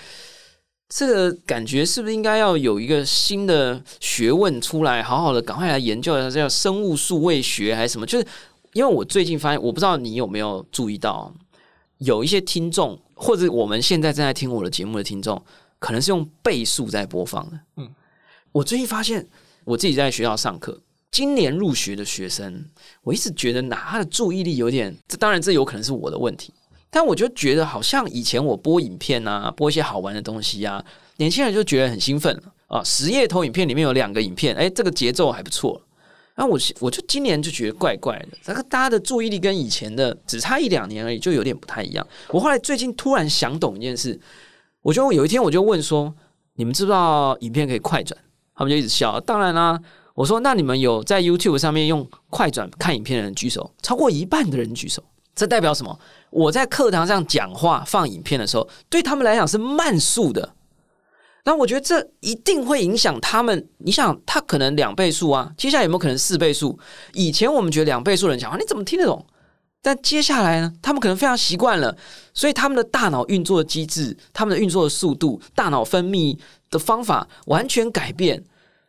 [0.90, 8.06] 这个感觉是不是应该要有一个新的学问出来，好好的赶快来研究一下，叫生物数位学还是什么？
[8.06, 8.28] 就是
[8.74, 11.34] 因为我最近发现，我不知道你有没有注意到，
[12.00, 15.44] 有一些听众或者我们现在正在听我的节目的听众，
[15.78, 17.60] 可能是用倍数在播放的。
[17.76, 17.90] 嗯，
[18.54, 19.28] 我最近发现，
[19.66, 22.66] 我自己在学校上课，今年入学的学生，
[23.04, 26.54] 我一直觉得哪他的注意力有点，这当然这有可能是我的问题。
[26.90, 30.84] 但我就觉得，好像以前我播影片啊，播一些好玩的东西啊，
[31.18, 32.82] 年轻人就觉得很兴奋了啊。
[32.86, 35.82] 十页投影片里面有两个影片，哎，这个节奏还不错。
[36.40, 42.08] 那我我就今年就觉得怪怪的，这个大家的注意力跟以前的只差一两年而已，就有点不太一样。
[42.30, 44.18] 我后来最近突然想懂一件事，
[44.82, 46.16] 我就有一天我就问说：
[46.56, 48.18] 你们知不知道影片可以快转？
[48.56, 49.20] 他们就一直笑。
[49.20, 49.78] 当然啦，
[50.14, 55.04] 我说那你们有在 YouTube 上面用快转看影片的人举手，超过一半的人举手。
[55.36, 56.00] 这代表什么？
[56.30, 60.54] 我在课堂上讲话放影片的时候，对他们来讲是慢速的。
[61.46, 63.68] 那我觉得这一定会影响他们。
[63.78, 66.78] 你想，他可能两倍速啊，接下来有没有可能四倍速？
[67.14, 69.26] 以前我们觉得两倍速人讲话，你怎么听得懂？
[69.82, 71.96] 但接下来呢，他们可能非常习惯了，
[72.34, 76.38] 所以他们的大脑运作的机制、他们的运作的速度、大脑分泌
[76.70, 78.44] 的方法完全改变。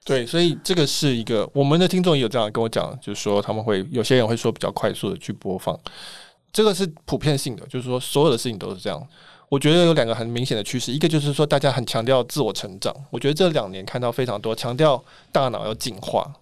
[0.05, 5.79] 对，所以这个是一个我们的听众也有这样跟我讲，就是说他们会有些人会说比较快速的去播放。
[6.53, 9.01] 这个是普遍性的，就是说所有的事情都是这样。
[9.51, 12.95] 我觉得有两个很明显的趋势，一个就是说大家很强调自我成长。
[13.11, 16.33] 我觉得这两年看到非常多强调大脑要进化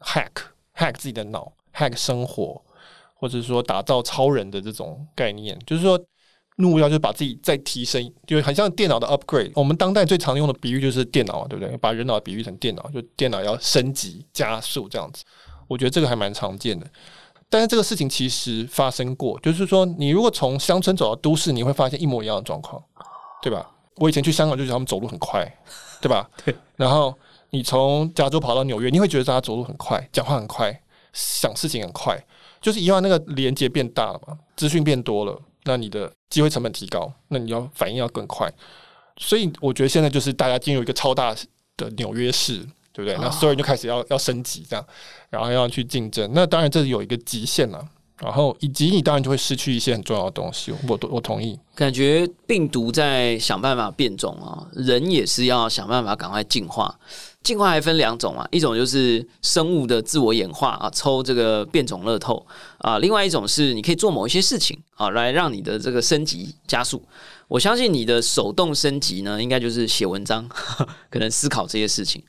[0.00, 0.30] ，hack
[0.76, 2.62] hack 自己的脑，hack 生活，
[3.14, 5.98] 或者说打造超人的这种概念，就是说
[6.56, 9.50] 目标就是把自己再提升，就很像电脑的 upgrade。
[9.54, 11.74] 我们当代最常用的比喻就是电脑，对不对？
[11.78, 15.24] 把人脑比喻成电脑，就电脑要升级加速这样子。
[15.66, 16.86] 我觉得这个还蛮常见的。
[17.50, 22.82] 但是这个事情其实发生过，就是说，你如果从乡村走到都市，你会发现一模一样的状况，
[23.42, 23.70] 对吧？
[23.96, 25.50] 我以前去香港就觉得他们走路很快，
[26.00, 26.28] 对吧？
[26.44, 26.54] 对。
[26.76, 27.14] 然后
[27.50, 30.82] 你从加州跑到纽约，你会觉得大家走路很快，讲话很快，
[31.12, 32.22] 想事情很快，
[32.60, 38.52] 就是一样那个连接变大了嘛，资讯变多了，那你的机会成本提高，那你要反应要更快。
[39.16, 41.34] 所以我觉得现在就是大家进入一个超大
[41.76, 42.64] 的纽约市。
[42.98, 43.16] 对不对？
[43.20, 44.84] 那所有人就开始要要升级，这样，
[45.30, 46.28] 然后要去竞争。
[46.34, 47.80] 那当然这是有一个极限了。
[48.20, 50.74] 然后以及你当然就会失去一些很重要的东西。
[50.88, 51.56] 我我同意。
[51.76, 56.98] 感觉病毒在想办法变种啊，人也是要想办法赶快进化。
[57.44, 62.44] 进化还分两种啊，一种就是生物的自我演化啊，抽这个变种乐透
[62.78, 67.00] 啊；另外一种是你可以做某一些事情啊，来让你的这个升级加速。
[67.46, 70.44] 我相信你的手动升级呢，应该就是写文章，
[71.08, 72.20] 可能思考这些事情。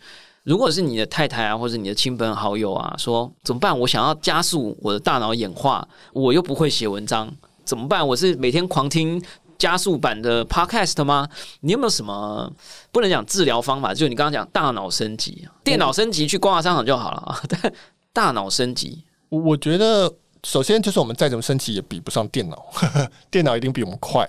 [0.49, 3.77] 如果是你的太太啊，或者你的亲朋好友啊，说怎么办？
[3.77, 7.31] 我想要加速我的大脑演化，我又不会写文章，
[7.63, 8.05] 怎么办？
[8.07, 9.23] 我是每天狂听
[9.59, 11.29] 加速版的 Podcast 吗？
[11.59, 12.51] 你有没有什么
[12.91, 13.93] 不能讲治疗方法？
[13.93, 17.39] 就你刚刚讲大脑升级，电脑升级去逛下商场就好了啊。
[17.47, 17.71] 但
[18.11, 20.11] 大脑升级，我觉得
[20.43, 22.65] 首先就是我们再怎么升级也比不上电脑，
[23.29, 24.27] 电脑一定比我们快。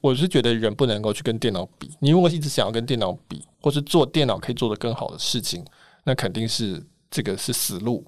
[0.00, 1.90] 我是觉得人不能够去跟电脑比。
[2.00, 5.64] 你如果一直想要跟电脑比，或是做电脑可以做得更好的事情，
[6.04, 8.04] 那肯定是这个是死路。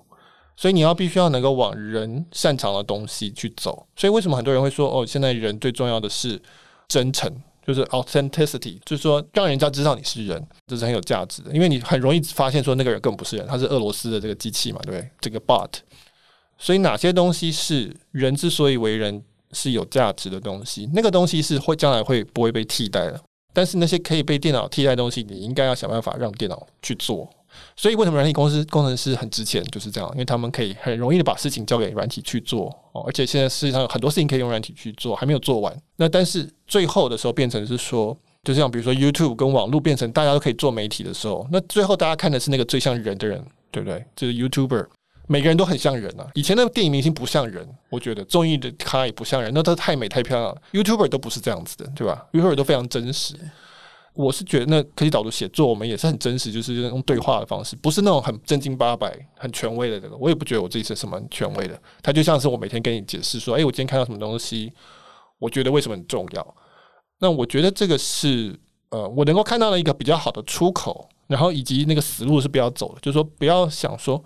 [0.57, 3.87] 所以你要必须要能够往人擅长的东西去走。
[3.97, 6.41] 所以为什么很多人会说，哦，现在人最重要的是
[6.87, 7.31] 真诚，
[7.67, 11.51] 就是 authenticity，就是说让人家知道你是人，这是很有价值的。
[11.53, 15.11] 因为你很容易发现说那个人根本不是人，他是俄罗斯的这个机器嘛，对不对？
[15.21, 15.71] 这个 bot。
[16.59, 19.25] 所以哪些东西是人之所以为人？
[19.53, 23.21] 是有价值的东西，那个东西是会将来会不会被替代的。
[23.53, 27.29] 但是那些可以被电脑替代的东西，你应该要想办法让电脑去做。
[27.75, 33.03] 所以为什么软体公司工程师很值钱，就是这样，因为他们可以很容易的把事情交给软体去做哦。
[33.05, 35.77] 而且现在世界上有很多事情可以用软体去做，还没有做完。
[35.97, 44.05] 那但是最后的时候变成是说，就像比如说 YouTube 跟网络变成大家都可以做媒体的时候，那最后大家看的是那个最像人的人，对不对？
[44.15, 44.87] 就是 YouTuber。
[45.27, 46.27] 每个人都很像人啊！
[46.35, 50.63] 以前的电影明星不像人，我觉得综艺的咖也不像人，那他太美太漂亮了。
[50.73, 53.35] YouTuber 都不是这样子的，对吧？YouTuber 都非常真实。
[54.13, 60.17] 我是觉得那科技导读写作，我们也是很真实，就是用对话的方式，不是那种很正经八百、很权威的这个。
[60.17, 64.73] 我也不觉得我自己是什么权威的，他就像是我每天跟你解释说：“哎，我今天看到什么东西，
[65.39, 66.55] 我觉得为什么很重要。”
[67.21, 68.59] 那我觉得这个是
[68.91, 74.23] 呃，我能够看到了一个比较好的出口，然后以及那个死路是不要走的，就是说不要想说。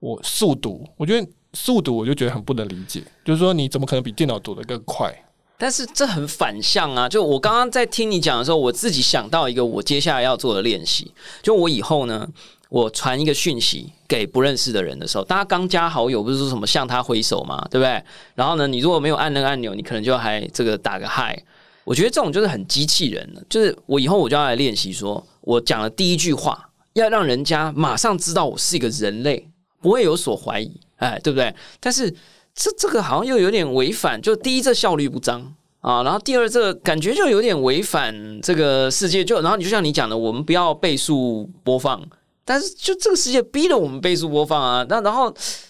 [0.00, 5.14] 我速读，我觉得速读我就觉得很不能理解，就是说你怎么可能比电脑读的更快？
[5.58, 7.08] 但是这很反向啊！
[7.08, 11.10] 就我刚刚在听你讲的时候，我自己想到一个我接下来要做的练习，
[11.42, 12.28] 就我以后呢，
[12.68, 18.02] 我传一个讯息给不认识的人的时候，大家刚加好友不是说什么向他挥手嘛，对不对？
[18.34, 21.42] 然后呢，你如果没有按那个按钮，你可能就还这个打个嗨。
[21.84, 29.48] 我觉得这种就是很机器人的，就是我以后我就要来练习，说我讲的第一句话，要让人家马上知道我是一个人类，
[29.80, 31.54] 不会有所怀疑，哎，对不对？
[31.80, 32.10] 但是
[32.54, 42.02] 这这个好像又有点违反，就第一这效率不彰啊，然后第二这感觉就有点违反这个世界，就然后你就像你讲的，我们不要倍速播放。
[42.48, 44.86] 但是，就这个世界逼着我们倍速播放啊！
[44.88, 45.24] 那然后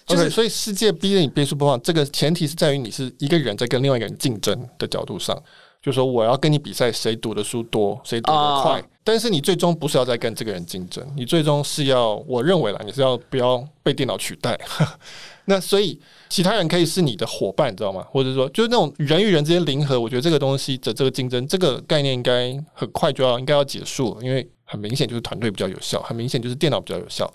[0.09, 5.43] ，OK，所以世界逼着你倍速播放，这个前提是在于你是一个人在跟另外一个人竞争的角度上，
[5.87, 8.83] 就说我要跟你比赛，谁读的书多，谁读的快。
[9.05, 14.59] 但是你最终不是要再跟这个人竞争，你最终是要，我认为啦，你是要不要被电脑取代？
[15.47, 15.97] 那所以
[16.29, 18.05] 其他人可以是你的伙伴，你知道吗？
[18.11, 24.45] 或者说，就是那种人与人之间零和，我觉得这个东西的这个竞争，这个概念应该很快就要应该要结束了，因为。
[24.69, 27.33] 很明显就是团队比较有效，很明显就是电脑比较有效。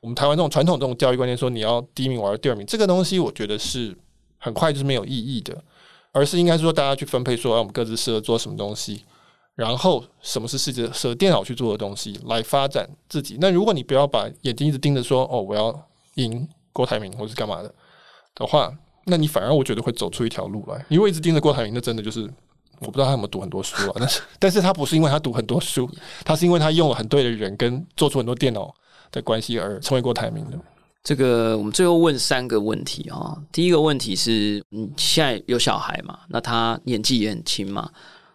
[0.00, 3.92] 我们台湾这种传统这种教育观念说你要第一名，我要第二名，这个东西我觉得是
[4.38, 5.60] 很快就是没有意义的，
[6.12, 9.04] 而是应该说大家去分配说，我们各自适合做什么东西，
[9.54, 13.38] 然后什么是世界适合电脑去做的东西来发展自己。
[13.40, 17.74] 那如果你不要把眼睛一直盯着说哦，我要赢郭台铭或是干嘛的
[18.34, 18.72] 的话，
[19.04, 20.84] 那你反而我觉得会走出一条路来。
[20.88, 22.28] 因为一直盯着郭台铭，那真的就是。
[22.80, 25.90] 我不知道他有没有读很多书啊， 但是，但是他不是因为他读很多书，
[26.24, 28.72] 他是因为他用了很对的人跟做出很多电脑
[29.10, 30.56] 的关系而成为郭台铭的。
[31.08, 36.18] 这个我们最后问三个问题啊，第一个问题是，你现在有小孩嘛？
[36.28, 37.90] 那他年纪也很轻嘛？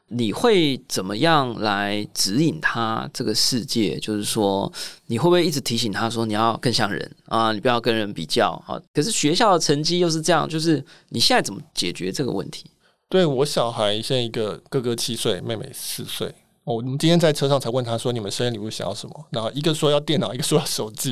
[0.08, 4.00] 你会怎么样来指引他这个世界？
[4.00, 4.74] 就是说，
[5.06, 8.82] 你会不会一直提醒他说，你要更像人啊，你不要跟人比较啊？
[8.92, 12.66] 可是学校的成绩又是这样，就是你现在怎么解决这个问题？
[13.08, 16.34] 对我小孩现在一个哥哥七岁，妹妹四岁。
[16.66, 21.12] 我们今天在车上才问他说：“你们生日礼物想要什么？”然后一个说要电脑，一个说要手机。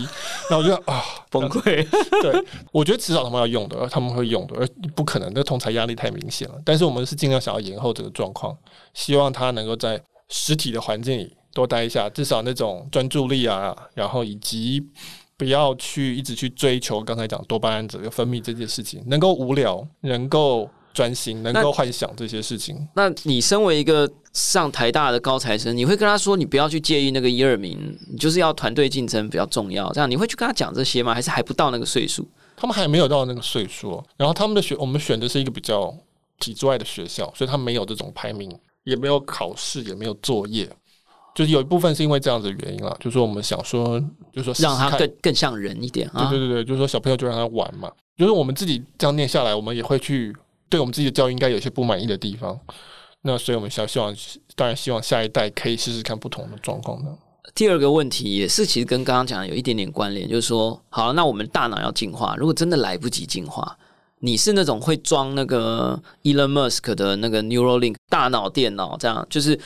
[0.50, 1.86] 然后我就啊， 崩溃。
[2.22, 5.30] 对，我觉得迟早他们要用的，他们会用的，而不可能。
[5.36, 6.56] 那同才压力太明显了。
[6.64, 8.58] 但是我们是尽量想要延后这个状况，
[8.94, 14.82] 希望他能够在实体的环境里多待一下，至少那种专注力啊，然后以及
[15.36, 20.70] 不要去一直去追求刚才讲多巴胺这个分泌这件事情，能够无聊，能够。
[20.94, 22.88] 专心能够幻想这些事情。
[22.96, 29.92] 那你身为一个上台大的高材生，你会跟他说你不要去介意那个一二名，你就是要团队竞争比较重要。
[29.92, 31.14] 这样你会去跟他讲这些吗？
[31.14, 32.28] 还是还不到那个岁数？
[32.56, 34.04] 他们还没有到那个岁数。
[34.18, 35.94] 然后他们的学，我们选的是一个比较
[36.40, 40.70] 体制外的学校，所以他没有这种排名，也没有考试，也没有作业。
[41.34, 44.00] 就是有一部分是因为这样子的原因了，就是说我们想说，
[44.34, 46.10] 就是说让他更更像人一点。
[46.14, 47.90] 对对对对，就是说小朋友就让他玩嘛。
[48.18, 50.36] 就是我们自己这样念下来，我们也会去。
[50.72, 52.58] 对我们自己的教育应该有些不满意的地方，
[53.24, 54.16] 那所以我们想希望，
[54.56, 57.16] 当然希望下一代可以试试看不同的状况呢。
[57.54, 63.78] 第二个问题也是，其实跟刚刚讲的有一点点关联，就是说，好，那我们大脑要进化，如果真的来不及进化，
[64.20, 69.60] 你是那种会装那个 Elon Musk 的那个 Neuralink 大脑电脑，这样就是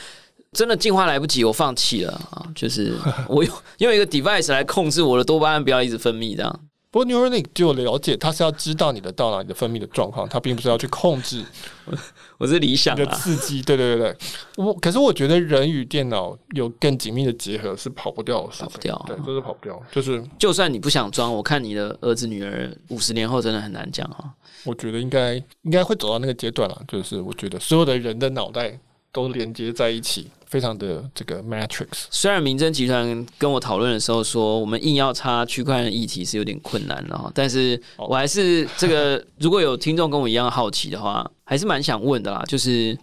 [0.52, 2.94] 真的进化来不及，我放弃了啊，就是
[3.28, 6.60] 我用用一个 device 来控制我的多巴胺不要一直分泌这样。
[6.96, 11.44] 不过 Neuralink 就了解，它是要知道你的大脑你的分泌的状况，它并不是要去控制。
[12.38, 14.16] 我是理想的刺激，对对对对。
[14.56, 19.78] 我可是我觉得人与电脑有更紧密的结合是跑不掉的，跑不掉，对，就是跑不掉。
[19.92, 24.32] 就是就算你不想装，我看你的儿子女儿五十年后真的很难讲啊。
[24.64, 25.34] 我觉得应该
[25.64, 28.80] 应该会走到那个阶段了，就是我觉得所有的人的脑袋
[29.16, 30.26] 都连接在一起。
[30.46, 42.96] 非常的这个 matrix，虽然明侦集团跟我讨论的时候说，我们硬要插区块链议题是有点困难的，但是我还是这个 如果有听众跟我一样好奇的话，还是蛮想问的啦，就是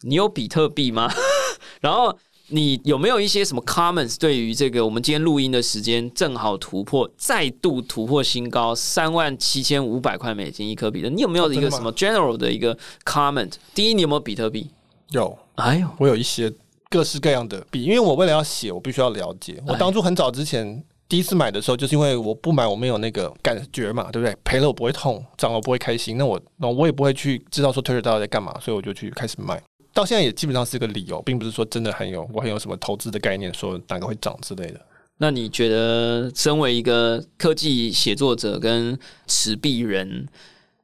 [0.00, 1.12] 你有比特币吗？
[1.82, 2.16] 然后
[2.48, 13.52] 你有没有一些什么 comments 对于这个我们今天录音的时间正好突破再度突破新高三万七千五百块美金一颗币的，你有没有一个什么 general 的一个 comment？
[13.74, 14.68] 第一，你有没有比特币？
[15.10, 16.52] 有，哎呦，我有一些。
[16.90, 19.62] 各式各样的币，因为我为了要写，我必须要了解。
[19.66, 24.34] 我当初很早之前第一次买的时候，就是因为我不买，我没有那个感觉嘛，对不对？
[24.42, 29.62] 赔了我不会痛，涨了我不会开心，那我那我也不会去知道说推 r 到底在干嘛，所以我就去开始卖。
[29.92, 34.80] 到现在也基本上是个理由，并不是说真的很有我很有什么投资的概念，说哪个会涨之类的。
[35.18, 40.26] 那你觉得，身为一个科技写作者跟持币人，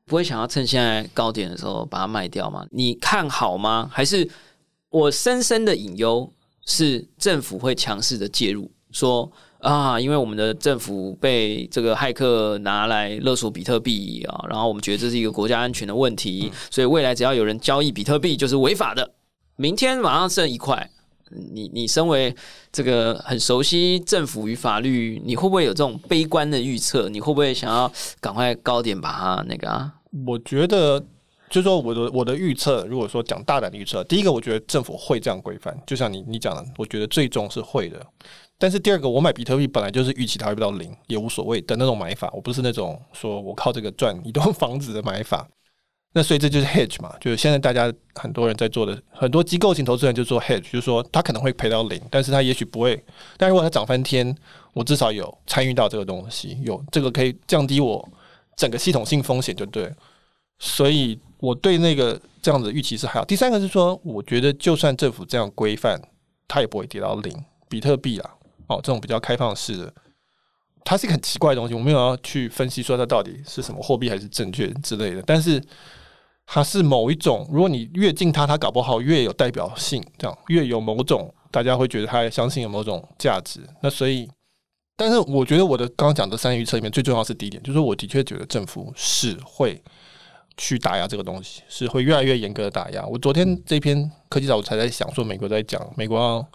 [0.07, 2.67] 不会想要趁现在高点的时候把它卖掉吗？
[2.71, 3.89] 你看好吗？
[3.93, 4.29] 还是？
[4.91, 6.33] 我深深的隐忧
[6.65, 9.29] 是政府会强势的介入，说
[9.59, 19.15] 啊，因为我们的政府被这个骇客拿来勒索比特币啊，然后我们觉得这是一个国家安全的问题，所以未来只要有人交易比特币就是违法的。
[19.57, 20.89] 明天马上剩一块，
[21.53, 22.35] 你你身为
[22.73, 27.09] 这个很熟悉政府与法律，你会不会有这种悲观的预测？
[27.09, 29.95] 你会不会想要赶快高点把它那个啊？
[30.27, 31.05] 我觉得。
[31.51, 38.05] 就是说我的我的预测，如果说讲大胆的预测，第一个我觉得政府会这样规范，就像你你讲的，我觉得最终是会的。
[38.59, 45.47] 但是第二个，我买比特币本来就是预期它会到零，也无所谓的那种买法，我不是那种说我靠这个赚一栋 房子的买法。
[46.17, 53.05] 那所以这就是 hedge 嘛，就是现在大家很多人在做的，很多机构型投资人就做 hedge，就是说他可能会赔到零，但是他也许不会。
[53.37, 54.33] 但如果它涨翻天，
[54.75, 58.09] 我至少有参与到这个东西，有这个可以降低我
[58.57, 59.93] 整个系统性风险，就对。
[60.61, 63.25] 所以我对那个这样的预期是还好。
[63.25, 66.01] 第三个是说，我觉得就算政府这样规范，
[66.47, 67.45] 它也不会跌到零。
[67.69, 68.31] 比特币啊，
[68.69, 69.93] 哦，这种比较开放式的，
[70.85, 75.61] 它是一个很奇怪的东西，我没有要去分析说它到底是什么货币还是证券之类的，但是。
[76.47, 83.61] 它是某一种，如果你越近它，它搞不好越有代表性，这样越有某种大家会觉得它相信有某种价值。
[83.83, 84.29] 那所以，
[84.97, 89.83] 但是我觉得我的刚刚讲的三预测里面最重要是第一点，就是我的确觉得政府是会
[90.57, 93.05] 去打压这个东西，是会越来越严格的打压。
[93.07, 96.47] 我昨天这篇科技早我才在想说，美国在讲美国要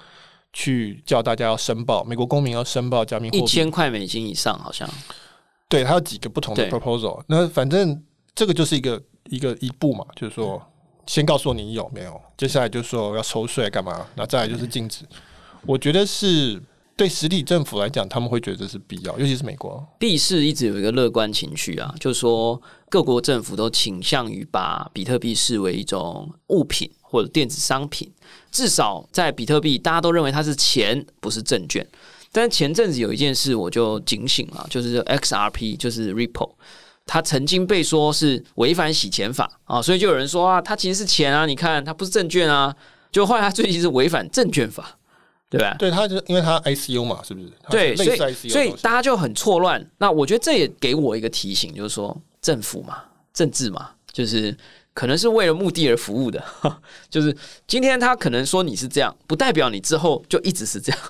[0.53, 4.87] 去叫大家要申报，美国公民要申报加密货币一千块美金以上，好像
[5.67, 7.21] 对，它有几个不同的 proposal。
[7.27, 8.01] 那反正
[8.33, 9.01] 这个就是一个。
[9.29, 10.59] 一个一步嘛，就是说，
[11.05, 15.05] 先告诉你有没有，接下来就是说要收税干嘛，那再来就是禁止。
[15.67, 16.59] 我觉得是
[16.95, 19.85] 对实体政府来讲，他们会觉得这是必要，尤其是美国。
[19.99, 22.59] 币市一直有一个乐观情绪啊，就是说
[22.89, 28.11] 各国政府都倾向于把比特币视为一种物品或者电子商品，
[28.49, 31.85] 至少在比特币，大家都认为它是钱，不是证券。
[32.31, 36.53] 但是前阵子有一件事，我就警醒了，就是 XRP，就是 Ripple。
[37.11, 42.75] 他曾经被说是违反洗钱法啊，所以就有人说啊，他其实是钱啊，你看他不是证券啊，
[43.11, 44.95] 就后来他最近是违反证券法，
[45.49, 45.75] 对吧？
[45.79, 47.51] 对，他就因为他 ICU 嘛，是不是？
[47.71, 49.83] 对，所以所以大家就很错乱。
[49.97, 52.99] 那我觉得这也给我一个提醒，就是说政府嘛，
[53.33, 54.55] 政治嘛，就是
[54.93, 56.43] 可能是为了目的而服务的，
[57.09, 57.35] 就是
[57.65, 61.01] 今天他可能说你是这样，不代表你之后就一直是这样。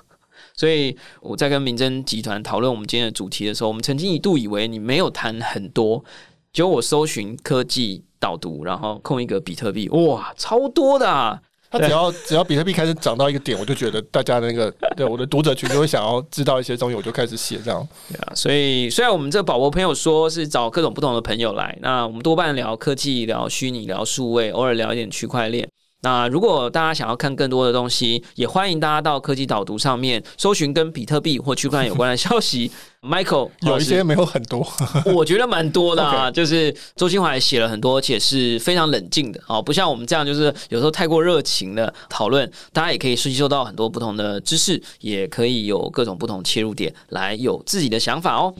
[0.60, 6.04] 所以我在跟明真集团讨论我们今天的主题的时候，我们曾经一度以为你没有谈很多，
[6.52, 11.40] 结果我搜寻科技导读，然后空一个比特币，哇，超多的！
[11.70, 17.88] 他只要只要比特币开始涨到一个点，我就觉得大家那个对我的读者群就会想要知道一些东西，我就开始写这样。
[18.10, 25.66] 对啊，所以虽然我们这个宝宝朋友说是找各种不同的朋友来，那我们多半聊科技、聊虚拟、聊数位，偶尔聊一点区块链。
[26.02, 32.70] 那如果大家想要看更多的东西，也欢迎大家到科技导读上面搜寻跟比特币或区块链有关的消息。
[33.02, 34.66] Michael 有一些没有很多，
[35.14, 36.30] 我觉得蛮多的啊。
[36.30, 42.50] 就是周清华也写了很多，而且是非常冷静的啊，不像我们这样就是有时候太过热情的讨论。
[42.74, 48.54] 大家也可以吸收到很多不同的知识，也可以有各种不同切入点来有自己的想法哦。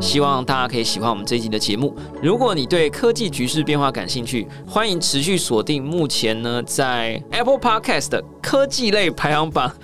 [0.00, 1.96] 希望大家可以喜欢我们这一集的节目。
[2.22, 9.74] 如果你对科技局势变化感兴趣，欢迎持续锁定目前呢在 Apple Podcast 的科技类排行榜。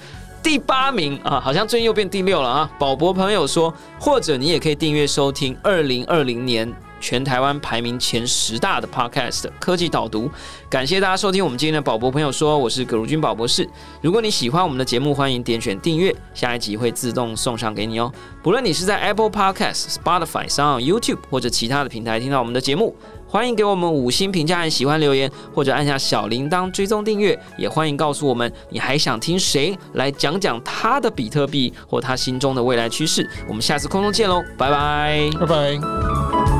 [0.42, 2.70] 第八名啊，好像最近又变第六了啊！
[2.78, 10.30] 宝博朋友说，或者你也可以订阅收听二零二零年全台湾排名前十大的 Podcast 科技导读。
[10.70, 13.68] 感谢大家收听我们今天的宝博朋友说，我是葛如君宝博士。
[14.00, 18.10] 如果你喜欢我们的节目，欢迎点选订阅，下一集会自动送上给你哦。
[18.42, 22.96] 不论你是在 Apple Podcast、Spotify 上、YouTube 或者其他的平台听到我们的节目。
[23.30, 27.38] 欢迎给我们五星评价和喜欢留言，或者按下小铃铛追踪订阅。
[27.56, 33.24] 也欢迎告诉我们你还想听谁来讲讲他的比特币或他心中的未来趋势。
[33.46, 36.59] 我们下次空中见喽，拜拜，拜拜。